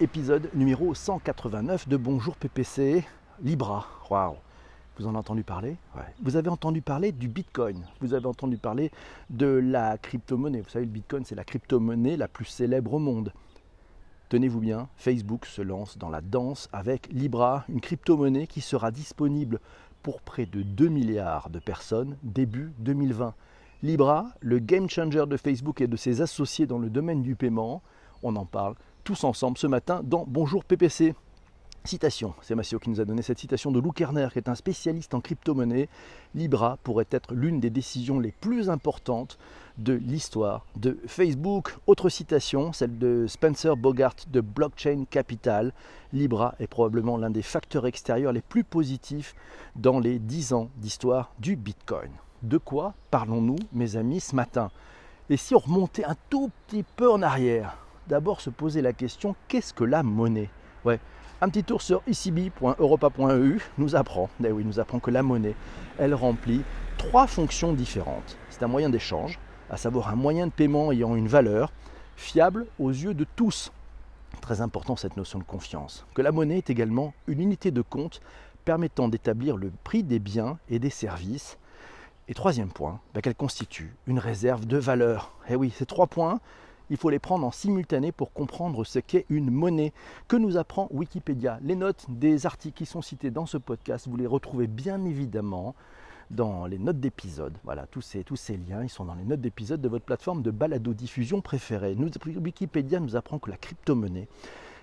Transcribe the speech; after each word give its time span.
épisode 0.00 0.50
numéro 0.54 0.94
189 0.94 1.88
de 1.88 1.96
Bonjour 1.96 2.36
PPC, 2.36 3.04
Libra. 3.42 3.86
Waouh 4.10 4.34
Vous 4.98 5.06
en 5.06 5.10
avez 5.10 5.18
entendu 5.18 5.44
parler? 5.44 5.76
Vous 6.22 6.36
avez 6.36 6.48
entendu 6.48 6.82
parler 6.82 7.12
du 7.12 7.28
Bitcoin, 7.28 7.84
vous 8.00 8.14
avez 8.14 8.26
entendu 8.26 8.56
parler 8.56 8.90
de 9.30 9.46
la 9.46 9.96
crypto-monnaie. 9.98 10.62
Vous 10.62 10.68
savez, 10.68 10.84
le 10.84 10.90
Bitcoin, 10.90 11.24
c'est 11.24 11.34
la 11.34 11.44
crypto-monnaie 11.44 12.16
la 12.16 12.26
plus 12.26 12.44
célèbre 12.44 12.94
au 12.94 12.98
monde. 12.98 13.32
Tenez-vous 14.30 14.60
bien, 14.60 14.88
Facebook 14.96 15.46
se 15.46 15.62
lance 15.62 15.96
dans 15.96 16.08
la 16.08 16.20
danse 16.20 16.68
avec 16.72 17.08
Libra, 17.12 17.64
une 17.68 17.80
crypto-monnaie 17.80 18.46
qui 18.46 18.62
sera 18.62 18.90
disponible 18.90 19.60
pour 20.02 20.22
près 20.22 20.46
de 20.46 20.62
2 20.62 20.88
milliards 20.88 21.50
de 21.50 21.60
personnes 21.60 22.16
début 22.22 22.72
2020. 22.78 23.34
Libra, 23.82 24.26
le 24.40 24.58
game 24.58 24.88
changer 24.88 25.24
de 25.26 25.36
Facebook 25.36 25.80
et 25.80 25.86
de 25.86 25.96
ses 25.96 26.20
associés 26.20 26.66
dans 26.66 26.78
le 26.78 26.90
domaine 26.90 27.22
du 27.22 27.36
paiement, 27.36 27.82
on 28.22 28.34
en 28.36 28.46
parle 28.46 28.74
tous 29.04 29.24
ensemble 29.24 29.58
ce 29.58 29.66
matin 29.66 30.00
dans 30.02 30.24
Bonjour 30.26 30.64
PPC. 30.64 31.14
Citation, 31.84 32.32
c'est 32.40 32.54
Massio 32.54 32.78
qui 32.78 32.88
nous 32.88 33.02
a 33.02 33.04
donné 33.04 33.20
cette 33.20 33.38
citation 33.38 33.70
de 33.70 33.78
Lou 33.78 33.92
Kerner, 33.92 34.28
qui 34.32 34.38
est 34.38 34.48
un 34.48 34.54
spécialiste 34.54 35.12
en 35.12 35.20
crypto-monnaie. 35.20 35.90
Libra 36.34 36.78
pourrait 36.82 37.06
être 37.10 37.34
l'une 37.34 37.60
des 37.60 37.68
décisions 37.68 38.18
les 38.18 38.32
plus 38.32 38.70
importantes 38.70 39.36
de 39.76 39.92
l'histoire 39.92 40.64
de 40.76 40.98
Facebook. 41.06 41.76
Autre 41.86 42.08
citation, 42.08 42.72
celle 42.72 42.96
de 42.96 43.26
Spencer 43.26 43.76
Bogart 43.76 44.16
de 44.28 44.40
Blockchain 44.40 45.04
Capital. 45.10 45.74
Libra 46.14 46.54
est 46.58 46.66
probablement 46.66 47.18
l'un 47.18 47.30
des 47.30 47.42
facteurs 47.42 47.86
extérieurs 47.86 48.32
les 48.32 48.40
plus 48.40 48.64
positifs 48.64 49.34
dans 49.76 50.00
les 50.00 50.18
10 50.18 50.54
ans 50.54 50.70
d'histoire 50.78 51.30
du 51.38 51.56
Bitcoin. 51.56 52.10
De 52.42 52.56
quoi 52.56 52.94
parlons-nous, 53.10 53.58
mes 53.74 53.96
amis, 53.96 54.20
ce 54.20 54.34
matin? 54.34 54.70
Et 55.28 55.36
si 55.36 55.54
on 55.54 55.58
remontait 55.58 56.06
un 56.06 56.16
tout 56.30 56.50
petit 56.66 56.84
peu 56.96 57.12
en 57.12 57.20
arrière? 57.20 57.83
D'abord 58.06 58.40
se 58.42 58.50
poser 58.50 58.82
la 58.82 58.92
question 58.92 59.34
qu'est-ce 59.48 59.72
que 59.72 59.84
la 59.84 60.02
monnaie? 60.02 60.50
Ouais, 60.84 61.00
un 61.40 61.48
petit 61.48 61.64
tour 61.64 61.80
sur 61.80 62.02
ecb.europa.eu 62.06 63.60
nous 63.78 63.96
apprend, 63.96 64.28
eh 64.44 64.52
nous 64.52 64.78
apprend 64.78 64.98
que 64.98 65.10
la 65.10 65.22
monnaie, 65.22 65.54
elle 65.98 66.14
remplit 66.14 66.62
trois 66.98 67.26
fonctions 67.26 67.72
différentes. 67.72 68.36
C'est 68.50 68.62
un 68.62 68.68
moyen 68.68 68.90
d'échange, 68.90 69.38
à 69.70 69.78
savoir 69.78 70.08
un 70.08 70.16
moyen 70.16 70.46
de 70.46 70.52
paiement 70.52 70.92
ayant 70.92 71.16
une 71.16 71.28
valeur 71.28 71.72
fiable 72.16 72.66
aux 72.78 72.90
yeux 72.90 73.14
de 73.14 73.26
tous. 73.36 73.72
Très 74.42 74.60
important 74.60 74.96
cette 74.96 75.16
notion 75.16 75.38
de 75.38 75.44
confiance. 75.44 76.06
Que 76.14 76.22
la 76.22 76.32
monnaie 76.32 76.58
est 76.58 76.70
également 76.70 77.14
une 77.26 77.40
unité 77.40 77.70
de 77.70 77.80
compte 77.82 78.20
permettant 78.66 79.08
d'établir 79.08 79.56
le 79.56 79.72
prix 79.82 80.02
des 80.02 80.18
biens 80.18 80.58
et 80.68 80.78
des 80.78 80.90
services. 80.90 81.58
Et 82.28 82.34
troisième 82.34 82.70
point, 82.70 83.00
bah, 83.14 83.22
qu'elle 83.22 83.34
constitue 83.34 83.94
une 84.06 84.18
réserve 84.18 84.66
de 84.66 84.78
valeur. 84.78 85.32
Eh 85.48 85.56
oui, 85.56 85.70
ces 85.74 85.86
trois 85.86 86.06
points, 86.06 86.40
il 86.90 86.96
faut 86.96 87.10
les 87.10 87.18
prendre 87.18 87.46
en 87.46 87.50
simultané 87.50 88.12
pour 88.12 88.32
comprendre 88.32 88.84
ce 88.84 88.98
qu'est 88.98 89.26
une 89.30 89.50
monnaie. 89.50 89.92
Que 90.28 90.36
nous 90.36 90.56
apprend 90.56 90.88
Wikipédia? 90.90 91.58
Les 91.62 91.76
notes 91.76 92.06
des 92.08 92.46
articles 92.46 92.76
qui 92.76 92.86
sont 92.86 93.02
cités 93.02 93.30
dans 93.30 93.46
ce 93.46 93.56
podcast, 93.56 94.06
vous 94.08 94.16
les 94.16 94.26
retrouvez 94.26 94.66
bien 94.66 95.04
évidemment 95.04 95.74
dans 96.30 96.66
les 96.66 96.78
notes 96.78 97.00
d'épisode. 97.00 97.56
Voilà, 97.64 97.86
tous 97.86 98.00
ces, 98.00 98.24
tous 98.24 98.36
ces 98.36 98.56
liens, 98.56 98.82
ils 98.82 98.90
sont 98.90 99.04
dans 99.04 99.14
les 99.14 99.24
notes 99.24 99.40
d'épisode 99.40 99.80
de 99.80 99.88
votre 99.88 100.04
plateforme 100.04 100.42
de 100.42 100.50
balado-diffusion 100.50 101.40
préférée. 101.40 101.96
Wikipédia 101.96 103.00
nous 103.00 103.16
apprend 103.16 103.38
que 103.38 103.50
la 103.50 103.56
crypto-monnaie, 103.56 104.28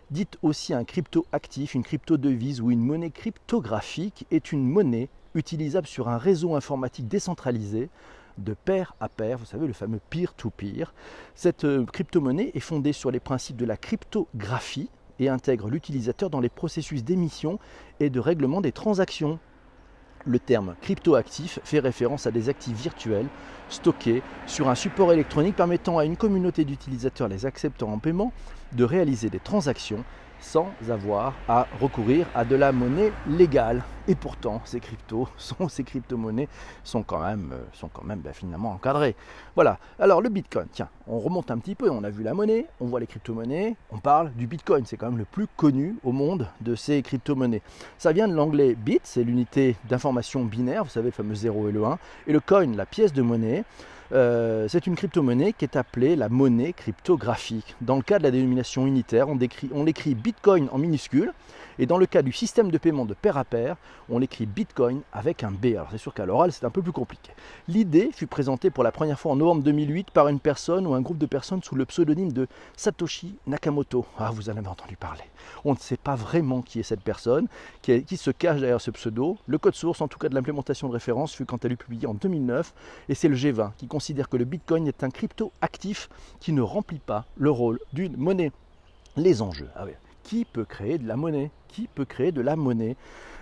dite 0.09 0.37
aussi 0.41 0.73
un 0.73 0.83
crypto-actif, 0.83 1.73
une 1.73 1.83
crypto-devise 1.83 2.61
ou 2.61 2.71
une 2.71 2.83
monnaie 2.83 3.11
cryptographique, 3.11 4.25
est 4.31 4.51
une 4.51 4.67
monnaie 4.67 5.09
utilisable 5.35 5.87
sur 5.87 6.09
un 6.09 6.17
réseau 6.17 6.55
informatique 6.55 7.07
décentralisé 7.07 7.89
de 8.37 8.53
pair 8.53 8.95
à 8.99 9.09
pair, 9.09 9.37
vous 9.37 9.45
savez, 9.45 9.67
le 9.67 9.73
fameux 9.73 9.99
peer-to-peer. 10.09 10.93
Cette 11.35 11.65
euh, 11.65 11.85
crypto-monnaie 11.85 12.51
est 12.53 12.59
fondée 12.59 12.93
sur 12.93 13.11
les 13.11 13.19
principes 13.19 13.57
de 13.57 13.65
la 13.65 13.77
cryptographie 13.77 14.89
et 15.19 15.29
intègre 15.29 15.69
l'utilisateur 15.69 16.29
dans 16.29 16.39
les 16.39 16.49
processus 16.49 17.03
d'émission 17.03 17.59
et 17.99 18.09
de 18.09 18.19
règlement 18.19 18.61
des 18.61 18.71
transactions. 18.71 19.39
Le 20.25 20.37
terme 20.37 20.75
cryptoactif 20.81 21.59
fait 21.63 21.79
référence 21.79 22.27
à 22.27 22.31
des 22.31 22.49
actifs 22.49 22.77
virtuels 22.77 23.27
stockés 23.69 24.21
sur 24.45 24.69
un 24.69 24.75
support 24.75 25.11
électronique 25.13 25.55
permettant 25.55 25.97
à 25.97 26.05
une 26.05 26.17
communauté 26.17 26.63
d'utilisateurs 26.63 27.27
les 27.27 27.45
acceptant 27.45 27.91
en 27.91 27.97
paiement 27.97 28.31
de 28.73 28.83
réaliser 28.83 29.29
des 29.29 29.39
transactions 29.39 30.03
sans 30.39 30.71
avoir 30.89 31.33
à 31.47 31.67
recourir 31.79 32.27
à 32.35 32.45
de 32.45 32.55
la 32.55 32.71
monnaie 32.71 33.11
légale. 33.27 33.83
Et 34.11 34.15
pourtant, 34.15 34.61
ces 34.65 34.81
cryptos, 34.81 35.29
ces 35.69 35.85
crypto-monnaies 35.85 36.49
sont 36.83 37.01
quand 37.01 37.23
même, 37.23 37.51
euh, 37.53 37.63
sont 37.71 37.87
quand 37.87 38.03
même 38.03 38.19
ben, 38.19 38.33
finalement 38.33 38.71
encadrées. 38.71 39.15
Voilà. 39.55 39.79
Alors 39.99 40.21
le 40.21 40.27
Bitcoin, 40.27 40.67
tiens, 40.69 40.89
on 41.07 41.17
remonte 41.17 41.49
un 41.49 41.57
petit 41.59 41.75
peu, 41.75 41.89
on 41.89 42.03
a 42.03 42.09
vu 42.09 42.21
la 42.21 42.33
monnaie, 42.33 42.65
on 42.81 42.87
voit 42.87 42.99
les 42.99 43.07
crypto-monnaies, 43.07 43.77
on 43.89 43.99
parle 43.99 44.33
du 44.33 44.47
Bitcoin, 44.47 44.85
c'est 44.85 44.97
quand 44.97 45.05
même 45.05 45.17
le 45.17 45.23
plus 45.23 45.47
connu 45.55 45.95
au 46.03 46.11
monde 46.11 46.49
de 46.59 46.75
ces 46.75 47.01
crypto-monnaies. 47.01 47.61
Ça 47.97 48.11
vient 48.11 48.27
de 48.27 48.33
l'anglais 48.33 48.75
bit, 48.75 48.99
c'est 49.05 49.23
l'unité 49.23 49.77
d'information 49.87 50.43
binaire, 50.43 50.83
vous 50.83 50.89
savez 50.89 51.05
le 51.07 51.13
fameux 51.13 51.33
0 51.35 51.69
et 51.69 51.71
le 51.71 51.85
1, 51.85 51.97
et 52.27 52.33
le 52.33 52.41
coin, 52.41 52.75
la 52.75 52.85
pièce 52.85 53.13
de 53.13 53.21
monnaie. 53.21 53.63
Euh, 54.11 54.67
c'est 54.67 54.87
une 54.87 54.95
crypto-monnaie 54.95 55.53
qui 55.53 55.63
est 55.63 55.77
appelée 55.77 56.17
la 56.17 56.27
monnaie 56.27 56.73
cryptographique. 56.73 57.77
Dans 57.79 57.95
le 57.95 58.01
cas 58.01 58.17
de 58.17 58.23
la 58.23 58.31
dénomination 58.31 58.85
unitaire, 58.85 59.29
on, 59.29 59.39
on 59.73 59.85
l'écrit 59.85 60.15
Bitcoin 60.15 60.67
en 60.73 60.77
minuscule, 60.77 61.31
et 61.81 61.87
dans 61.87 61.97
le 61.97 62.05
cas 62.05 62.21
du 62.21 62.31
système 62.31 62.69
de 62.69 62.77
paiement 62.77 63.05
de 63.05 63.15
pair 63.15 63.37
à 63.37 63.43
pair, 63.43 63.75
on 64.07 64.19
l'écrit 64.19 64.45
Bitcoin 64.45 65.01
avec 65.11 65.43
un 65.43 65.49
B. 65.49 65.65
Alors 65.73 65.87
c'est 65.89 65.97
sûr 65.97 66.13
qu'à 66.13 66.27
l'oral, 66.27 66.51
c'est 66.51 66.63
un 66.63 66.69
peu 66.69 66.83
plus 66.83 66.91
compliqué. 66.91 67.31
L'idée 67.67 68.11
fut 68.13 68.27
présentée 68.27 68.69
pour 68.69 68.83
la 68.83 68.91
première 68.91 69.19
fois 69.19 69.31
en 69.31 69.35
novembre 69.35 69.63
2008 69.63 70.11
par 70.11 70.27
une 70.27 70.39
personne 70.39 70.85
ou 70.85 70.93
un 70.93 71.01
groupe 71.01 71.17
de 71.17 71.25
personnes 71.25 71.63
sous 71.63 71.73
le 71.73 71.85
pseudonyme 71.85 72.33
de 72.33 72.47
Satoshi 72.77 73.33
Nakamoto. 73.47 74.05
Ah, 74.19 74.29
vous 74.31 74.51
en 74.51 74.57
avez 74.57 74.67
entendu 74.67 74.95
parler. 74.95 75.23
On 75.65 75.73
ne 75.73 75.79
sait 75.79 75.97
pas 75.97 76.13
vraiment 76.13 76.61
qui 76.61 76.79
est 76.79 76.83
cette 76.83 77.01
personne, 77.01 77.47
qui, 77.81 78.03
qui 78.03 78.15
se 78.15 78.29
cache 78.29 78.59
derrière 78.59 78.79
ce 78.79 78.91
pseudo. 78.91 79.39
Le 79.47 79.57
code 79.57 79.73
source, 79.73 80.01
en 80.01 80.07
tout 80.07 80.19
cas 80.19 80.29
de 80.29 80.35
l'implémentation 80.35 80.87
de 80.87 80.93
référence, 80.93 81.33
fut 81.33 81.45
quant 81.45 81.57
à 81.57 81.67
lui 81.67 81.77
publié 81.77 82.05
en 82.05 82.13
2009, 82.13 82.75
et 83.09 83.15
c'est 83.15 83.27
le 83.27 83.35
G20 83.35 83.71
qui 83.77 83.87
considère 83.87 84.29
que 84.29 84.37
le 84.37 84.45
Bitcoin 84.45 84.87
est 84.87 85.03
un 85.03 85.09
crypto 85.09 85.51
actif 85.61 86.09
qui 86.39 86.53
ne 86.53 86.61
remplit 86.61 86.99
pas 86.99 87.25
le 87.37 87.49
rôle 87.49 87.79
d'une 87.91 88.17
monnaie. 88.17 88.51
Les 89.17 89.41
enjeux. 89.41 89.69
Ah 89.75 89.85
qui 90.23 90.45
peut 90.45 90.65
créer 90.65 90.97
de 90.97 91.07
la 91.07 91.15
monnaie? 91.15 91.51
Qui 91.67 91.87
peut 91.87 92.05
créer 92.05 92.31
de 92.31 92.41
la 92.41 92.55
monnaie? 92.55 92.95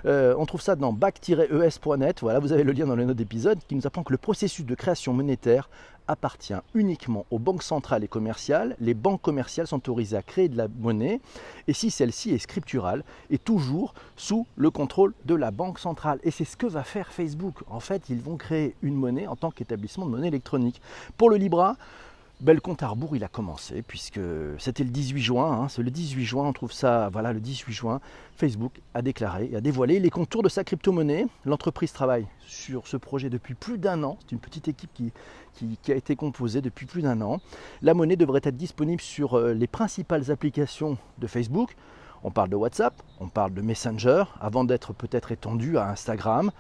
Euh, 0.06 0.34
on 0.38 0.46
trouve 0.46 0.62
ça 0.62 0.76
dans 0.76 0.94
bac-es.net, 0.94 2.22
voilà, 2.22 2.40
vous 2.40 2.54
avez 2.54 2.64
le 2.64 2.72
lien 2.72 2.86
dans 2.86 2.96
le 2.96 3.06
note 3.06 3.18
d'épisode, 3.18 3.60
qui 3.68 3.76
nous 3.76 3.86
apprend 3.86 4.04
que 4.04 4.14
le 4.14 4.18
processus 4.18 4.66
de 4.66 4.76
création 4.76 5.14
monétaire 5.14 5.70
appartient 6.08 6.56
uniquement 6.74 7.26
aux 7.30 7.38
banques 7.38 7.62
centrales 7.62 8.04
et 8.04 8.08
commerciales. 8.08 8.76
Les 8.80 8.96
banques 8.96 9.22
commerciales 9.22 9.68
sont 9.68 9.78
autorisées 9.78 10.18
à 10.18 10.24
créer 10.24 10.50
de 10.50 10.58
la 10.58 10.68
monnaie, 10.68 11.22
et 11.68 11.74
si 11.74 11.92
celle-ci 11.92 12.32
est 12.32 12.40
scripturale, 12.40 13.04
est 13.30 13.44
toujours 13.44 13.94
sous 14.16 14.48
le 14.56 14.72
contrôle 14.72 15.14
de 15.26 15.36
la 15.36 15.52
banque 15.52 15.80
centrale. 15.80 16.20
Et 16.24 16.32
c'est 16.32 16.46
ce 16.46 16.58
que 16.58 16.66
va 16.66 16.84
faire 16.84 17.12
Facebook. 17.12 17.62
En 17.70 17.80
fait, 17.80 18.10
ils 18.10 18.22
vont 18.22 18.38
créer 18.38 18.76
une 18.82 18.96
monnaie 18.96 19.28
en 19.28 19.36
tant 19.36 19.52
qu'établissement 19.52 20.06
de 20.06 20.12
monnaie 20.12 20.30
électronique. 20.30 20.82
Pour 21.18 21.30
le 21.30 21.36
Libra, 21.36 21.76
Bel 22.42 22.62
compte 22.62 22.84
à 22.84 22.88
rebours, 22.88 23.18
il 23.18 23.24
a 23.26 23.28
commencé, 23.28 23.82
puisque 23.82 24.22
c'était 24.60 24.86
le 24.86 24.92
18 24.92 25.22
juin, 25.22 25.52
hein, 25.52 25.68
c'est 25.68 25.84
le 25.84 25.92
18 25.92 26.24
juin, 26.24 26.46
on 26.48 26.54
trouve 26.54 26.72
ça, 26.72 27.10
voilà, 27.12 27.34
le 27.34 27.42
18 27.42 27.74
juin, 27.74 28.00
Facebook 28.38 28.80
a 28.94 29.02
déclaré 29.02 29.50
et 29.52 29.58
a 29.58 29.62
dévoilé 29.62 30.00
les 30.00 30.10
contours 30.10 30.42
de 30.42 30.48
sa 30.48 30.64
crypto-monnaie. 30.64 31.28
L'entreprise 31.44 31.92
travaille 31.92 32.28
sur 32.48 32.88
ce 32.88 32.96
projet 32.96 33.30
depuis 33.30 33.56
plus 33.56 33.78
d'un 33.78 34.04
an, 34.04 34.18
c'est 34.22 34.32
une 34.32 34.40
petite 34.40 34.70
équipe 34.70 34.90
qui, 34.94 35.12
qui, 35.82 35.92
a 35.92 35.96
été 35.96 36.16
composée 36.16 36.62
depuis 36.62 36.86
plus 36.86 37.02
d'un 37.02 37.20
an. 37.20 37.42
La 37.82 37.94
monnaie 37.94 38.16
devrait 38.16 38.42
être 38.44 38.56
disponible 38.56 39.02
sur 39.02 39.38
euh, 39.38 39.54
les 39.54 39.68
principales 39.68 40.32
applications 40.32 40.98
de 41.18 41.28
Facebook, 41.28 41.76
on 42.24 42.32
parle 42.32 42.50
de 42.50 42.56
WhatsApp, 42.56 42.94
on 43.20 43.28
parle 43.28 43.54
de 43.54 43.62
Messenger, 43.62 44.24
avant 44.42 44.64
d'être 44.64 44.94
peut-être 44.94 45.32
étendu 45.32 45.78
à 45.78 45.90
Instagram. 45.90 46.52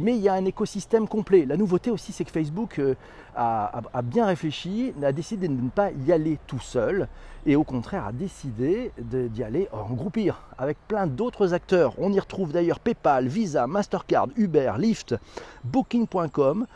Mais 0.00 0.16
il 0.16 0.22
y 0.22 0.28
a 0.28 0.34
un 0.34 0.44
écosystème 0.44 1.06
complet. 1.06 1.44
La 1.44 1.56
nouveauté 1.56 1.90
aussi, 1.90 2.12
c'est 2.12 2.24
que 2.24 2.30
Facebook 2.30 2.78
euh, 2.78 2.94
a, 3.36 3.82
bien 4.02 4.26
réfléchi, 4.26 4.94
a 5.02 5.12
décidé 5.12 5.48
de 5.48 5.52
ne 5.52 5.68
pas 5.68 5.90
y 5.90 6.12
aller 6.12 6.38
tout 6.46 6.60
seul, 6.60 7.08
et 7.44 7.56
au 7.56 7.64
contraire 7.64 8.06
a 8.06 8.12
décidé 8.12 8.92
d'y 8.98 9.42
aller 9.42 9.68
en 9.72 9.92
groupir 9.92 10.42
avec 10.56 10.78
plein 10.88 11.06
d'autres 11.06 11.52
acteurs. 11.52 11.94
On 11.98 12.12
y 12.12 12.20
retrouve 12.20 12.52
d'ailleurs 12.52 12.80
PayPal, 12.80 13.26
Visa, 13.26 13.66
Mastercard, 13.66 14.28
Uber, 14.36 14.72
Lyft, 14.78 15.16
Booking.com 15.64 16.66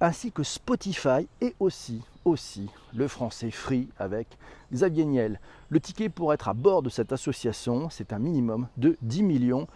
ainsi 0.00 0.32
que 0.32 0.42
Spotify 0.42 1.28
et 1.40 1.54
aussi, 1.60 2.02
aussi 2.24 2.68
le 2.94 3.08
français 3.08 3.50
Free 3.50 3.88
avec 3.98 4.26
Xavier 4.72 5.04
Niel. 5.04 5.40
Le 5.68 5.80
ticket 5.80 6.08
pour 6.08 6.32
être 6.32 6.48
à 6.48 6.54
bord 6.54 6.82
de 6.82 6.88
cette 6.88 7.12
association, 7.12 7.90
c'est 7.90 8.12
un 8.12 8.18
minimum 8.18 8.68
de 8.76 8.96
10 9.02 9.22
millions 9.22 9.66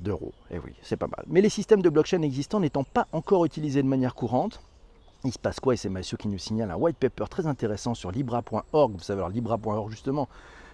d'euros. 0.00 0.32
Et 0.50 0.56
eh 0.56 0.58
oui, 0.58 0.72
c'est 0.82 0.96
pas 0.96 1.06
mal. 1.06 1.24
Mais 1.28 1.40
les 1.40 1.48
systèmes 1.48 1.82
de 1.82 1.88
blockchain 1.88 2.22
existants 2.22 2.60
n'étant 2.60 2.84
pas 2.84 3.06
encore 3.12 3.44
utilisés 3.44 3.82
de 3.82 3.88
manière 3.88 4.14
courante, 4.14 4.60
il 5.24 5.32
se 5.32 5.38
passe 5.38 5.58
quoi 5.60 5.74
Et 5.74 5.76
c'est 5.76 5.88
Mathieu 5.88 6.16
qui 6.16 6.28
nous 6.28 6.38
signale 6.38 6.70
un 6.70 6.76
white 6.76 6.98
paper 6.98 7.24
très 7.30 7.46
intéressant 7.46 7.94
sur 7.94 8.10
libra.org. 8.10 8.92
Vous 8.92 9.00
savez, 9.00 9.20
alors 9.20 9.30
libra.org 9.30 9.90
justement, 9.90 10.28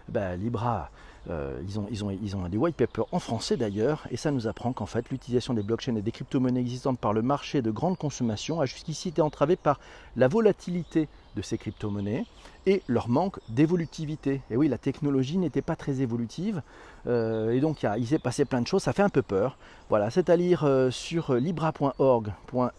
ben, 0.09 0.39
Libra 0.39 0.91
euh, 1.29 1.61
ils, 1.69 1.79
ont, 1.79 1.87
ils, 1.91 2.05
ont, 2.05 2.11
ils 2.11 2.37
ont 2.37 2.49
des 2.49 2.57
white 2.57 2.77
papers 2.77 3.05
en 3.13 3.19
français 3.19 3.57
d'ailleurs, 3.57 4.07
et 4.11 4.17
ça 4.17 4.31
nous 4.31 4.47
apprend 4.47 4.73
qu'en 4.73 4.87
fait 4.87 5.11
l'utilisation 5.11 5.53
des 5.53 5.63
blockchains 5.63 5.97
et 5.97 6.03
des 6.03 6.13
crypto-monnaies 6.13 6.61
existantes 6.61 6.99
par 6.99 7.13
le 7.13 7.23
marché 7.23 7.61
de 7.61 7.71
grande 7.71 7.99
consommation 7.99 8.61
a 8.61 8.67
jusqu'ici 8.67 9.09
été 9.09 9.21
entravée 9.21 9.57
par 9.57 9.81
la 10.17 10.29
volatilité 10.29 11.09
de 11.37 11.43
ces 11.43 11.59
crypto-monnaies 11.59 12.25
et 12.67 12.83
leur 12.89 13.09
manque 13.09 13.39
d'évolutivité. 13.49 14.43
Et 14.51 14.57
oui, 14.57 14.69
la 14.69 14.79
technologie 14.79 15.39
n'était 15.39 15.63
pas 15.63 15.77
très 15.77 16.01
évolutive, 16.01 16.63
euh, 17.07 17.53
et 17.53 17.61
donc 17.61 17.87
il, 17.97 18.07
s'est 18.07 18.19
passé 18.19 18.45
plein 18.45 18.61
de 18.61 18.67
choses, 18.67 18.83
ça 18.83 18.93
fait 18.93 19.03
un 19.03 19.09
peu 19.09 19.23
peur. 19.23 19.57
Voilà, 19.89 20.11
c'est 20.11 20.31
à 20.31 20.37
lire 20.37 20.65
euh, 20.65 20.91
sur 20.91 21.35
libra.org/fr, 21.35 22.71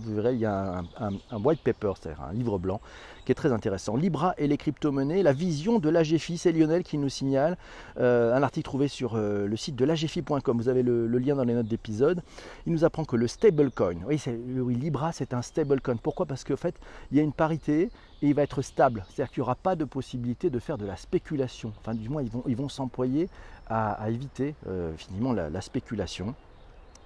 vous 0.00 0.14
verrez, 0.14 0.34
il 0.34 0.40
y 0.40 0.46
a 0.46 0.82
un, 0.98 1.36
white 1.42 1.60
paper, 1.62 1.92
c'est-à-dire 2.00 2.22
un 2.22 2.32
livre 2.32 2.58
blanc, 2.58 2.80
qui 3.24 3.32
est 3.32 3.34
très 3.34 3.52
intéressant. 3.52 3.96
Libra 3.96 4.34
et 4.38 4.46
les 4.46 4.56
crypto-monnaies, 4.56 5.22
la 5.22 5.32
vision 5.32 5.78
de 5.80 5.88
l'AGFI, 5.90 6.38
c'est 6.38 6.52
Lionel 6.52 6.82
qui 6.82 6.96
nous 6.96 7.10
signale 7.10 7.58
euh, 7.98 8.34
un 8.34 8.42
article 8.42 8.64
trouvé 8.64 8.88
sur 8.88 9.16
le 9.16 9.56
site 9.56 9.76
de 9.76 9.84
l'AGFI.com, 9.84 10.56
vous 10.56 10.68
avez 10.68 10.82
le, 10.82 11.06
lien 11.18 11.34
dans 11.34 11.44
les 11.44 11.54
notes 11.54 11.68
d'épisode. 11.68 12.22
Il 12.66 12.72
nous 12.72 12.84
apprend 12.84 13.04
que 13.04 13.16
le 13.16 13.26
stablecoin, 13.26 13.96
oui, 14.06 14.22
oui 14.60 14.74
Libra 14.76 15.12
c'est 15.12 15.34
un 15.34 15.42
stablecoin, 15.42 15.96
pourquoi? 15.96 16.26
Parce 16.26 16.44
qu'en 16.44 16.56
fait, 16.56 16.76
il 17.10 17.16
y 17.16 17.20
a 17.20 17.22
une 17.22 17.32
parité 17.32 17.90
et 18.22 18.28
il 18.28 18.34
va 18.34 18.42
être 18.42 18.62
stable. 18.62 19.04
C'est-à-dire 19.08 19.32
qu'il 19.32 19.40
n'y 19.40 19.44
aura 19.46 19.54
pas 19.54 19.76
de 19.76 19.84
possibilité 19.84 20.50
de 20.50 20.58
faire 20.58 20.78
de 20.78 20.86
la 20.86 20.96
spéculation. 20.96 21.72
Enfin, 21.80 21.94
du 21.94 22.08
moins, 22.08 22.22
ils 22.46 22.56
vont, 22.56 22.68
s'employer 22.68 23.28
à, 23.68 24.08
éviter 24.10 24.54
euh, 24.66 24.92
finalement 24.96 25.32
la, 25.32 25.60
spéculation. 25.60 26.34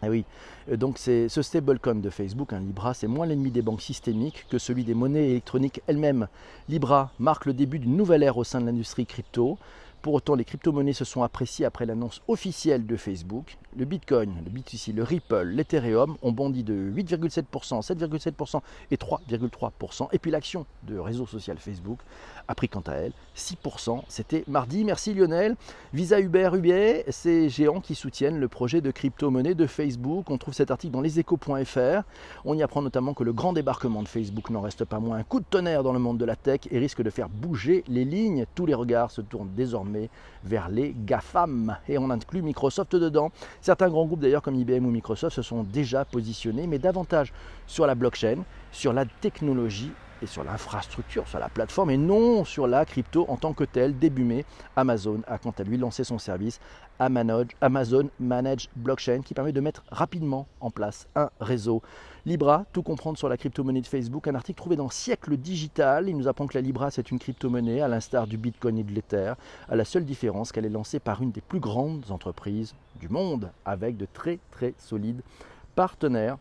Et 0.03 0.09
oui, 0.09 0.25
euh, 0.71 0.77
donc 0.77 0.99
c'est 0.99 1.29
ce 1.29 1.43
stablecoin 1.43 1.97
de 1.97 2.11
Facebook, 2.11 2.53
un 2.53 2.61
Libra, 2.61 2.95
c'est 2.95 3.07
moins 3.07 3.27
l'ennemi 3.27 3.51
des 3.51 3.63
banques 3.63 3.83
systémiques 3.83 4.47
que 4.51 4.59
celui 4.59 4.85
des 4.85 4.95
monnaies 4.95 5.31
électroniques 5.31 5.81
elles-mêmes. 5.87 6.27
Libra 6.69 7.13
marque 7.19 7.47
le 7.47 7.53
début 7.53 7.79
d'une 7.79 7.97
nouvelle 7.97 8.23
ère 8.23 8.37
au 8.37 8.45
sein 8.45 8.61
de 8.61 8.67
l'industrie 8.67 9.07
crypto. 9.07 9.59
Pour 10.03 10.15
autant, 10.15 10.35
les 10.35 10.45
crypto-monnaies 10.45 10.95
se 10.95 11.05
sont 11.05 11.23
appréciées 11.23 11.65
après 11.65 11.87
l'annonce 11.87 12.23
officielle 12.27 12.87
de 12.87 12.97
Facebook. 12.97 13.57
Le 13.77 13.85
Bitcoin, 13.85 14.35
le 14.45 14.51
BTC, 14.51 14.93
le 14.93 15.05
Ripple, 15.05 15.45
l'Ethereum 15.45 16.17
ont 16.23 16.33
bondi 16.33 16.65
de 16.65 16.75
8,7%, 16.75 17.87
7,7% 17.87 18.61
et 18.91 18.97
3,3%. 18.97 20.09
Et 20.11 20.19
puis 20.19 20.33
l'action 20.33 20.67
de 20.83 20.99
réseau 20.99 21.25
social 21.25 21.57
Facebook 21.59 22.01
a 22.49 22.55
pris 22.57 22.69
quant 22.69 22.83
à 22.89 22.95
elle 22.95 23.13
6%. 23.37 24.03
C'était 24.09 24.43
mardi. 24.49 24.85
Merci 24.85 25.15
Lionel. 25.15 25.55
Visa, 25.93 26.19
Uber, 26.19 26.51
Uber, 26.55 27.05
ces 27.09 27.49
géants 27.49 27.81
qui 27.81 27.95
soutiennent 27.95 28.41
le 28.41 28.49
projet 28.49 28.81
de 28.81 28.91
crypto-monnaie 28.91 29.55
de 29.55 29.69
Facebook. 29.69 30.31
On 30.31 30.37
trouve 30.37 30.55
cet 30.55 30.73
article 30.73 30.95
dans 30.95 31.01
leséchos.fr. 31.01 32.03
On 32.45 32.59
y 32.59 32.63
apprend 32.65 32.83
notamment 32.83 33.15
que 33.15 33.23
le 33.23 33.33
grand 33.33 33.53
débarquement 33.53 34.03
de 34.03 34.09
Facebook 34.09 34.51
n'en 34.51 34.63
reste 34.63 34.85
pas 34.85 34.99
moins 34.99 35.19
un 35.19 35.23
coup 35.23 35.39
de 35.39 35.47
tonnerre 35.49 35.85
dans 35.85 35.93
le 35.93 36.01
monde 36.01 36.19
de 36.19 36.25
la 36.25 36.35
tech 36.35 36.63
et 36.73 36.79
risque 36.81 37.03
de 37.03 37.11
faire 37.11 37.29
bouger 37.29 37.85
les 37.87 38.05
lignes. 38.05 38.47
Tous 38.57 38.67
les 38.67 38.75
regards 38.75 39.13
se 39.13 39.21
tournent 39.21 39.55
désormais 39.55 39.92
vers 40.45 40.69
les 40.69 40.95
GAFAM. 41.05 41.77
Et 41.89 41.99
on 41.99 42.11
inclut 42.11 42.43
Microsoft 42.43 42.97
dedans. 42.97 43.31
Certains 43.61 43.89
grands 43.89 44.07
groupes 44.07 44.21
d'ailleurs 44.21 44.43
comme 44.43 44.55
IBM 44.55 44.85
ou 44.87 44.91
Microsoft 44.91 45.37
se 45.37 45.43
sont 45.43 45.63
déjà 45.63 46.05
positionnés, 46.05 46.67
mais 46.67 46.79
davantage 46.79 47.33
sur 47.67 47.87
la 47.87 47.95
blockchain, 47.95 48.45
sur 48.71 48.93
la 48.93 49.05
technologie 49.05 49.93
et 50.23 50.27
sur 50.27 50.45
l'infrastructure, 50.45 51.27
sur 51.29 51.39
la 51.39 51.49
plateforme, 51.49 51.91
et 51.91 51.97
non 51.97 52.45
sur 52.45 52.67
la 52.67 52.85
crypto 52.85 53.27
en 53.29 53.37
tant 53.37 53.53
que 53.53 53.65
telle. 53.65 53.99
Début 53.99 54.25
mai, 54.25 54.45
Amazon 54.77 55.21
a 55.27 55.39
quant 55.39 55.55
à 55.59 55.63
lui 55.63 55.77
lancé 55.77 56.05
son 56.05 56.19
service 56.19 56.61
Amazon 56.99 58.09
Managed 58.21 58.71
Blockchain 58.77 59.23
qui 59.23 59.35
permet 59.35 59.53
de 59.53 59.61
mettre 59.61 59.83
rapidement 59.91 60.47
en 60.61 60.71
place 60.71 61.09
un 61.17 61.31
réseau. 61.41 61.83
Libra, 62.25 62.65
tout 62.73 62.83
comprendre 62.83 63.19
sur 63.19 63.29
la 63.29 63.37
crypto-monnaie 63.37 63.81
de 63.81 63.87
Facebook, 63.87 64.29
un 64.29 64.37
article 64.37 64.57
trouvé 64.57 64.77
dans 64.77 64.89
Siècle 64.89 65.37
Digital. 65.37 66.09
Il 66.09 66.17
nous 66.17 66.29
apprend 66.29 66.47
que 66.47 66.57
la 66.57 66.61
Libra, 66.61 66.93
c'est 66.93 67.11
une 67.11 67.19
crypto-monnaie 67.19 67.81
à 67.81 67.89
l'instar 67.89 68.29
du 68.29 68.37
Bitcoin 68.37 68.79
et 68.79 68.85
de 68.85 68.93
l'Ether, 68.93 69.33
à 69.69 69.75
la 69.75 69.85
seule 69.85 70.05
différence 70.05 70.53
qu'elle 70.53 70.67
est 70.67 70.71
lancée 70.71 71.01
par 71.01 71.23
une 71.23 71.33
des 71.33 71.41
plus 71.41 71.59
grandes 71.59 72.11
entreprises 72.11 72.75
du 73.01 73.09
monde, 73.09 73.51
avec 73.65 73.97
de 73.97 74.07
très 74.07 74.39
très 74.53 74.75
solides 74.79 75.23
partenaires 75.75 76.39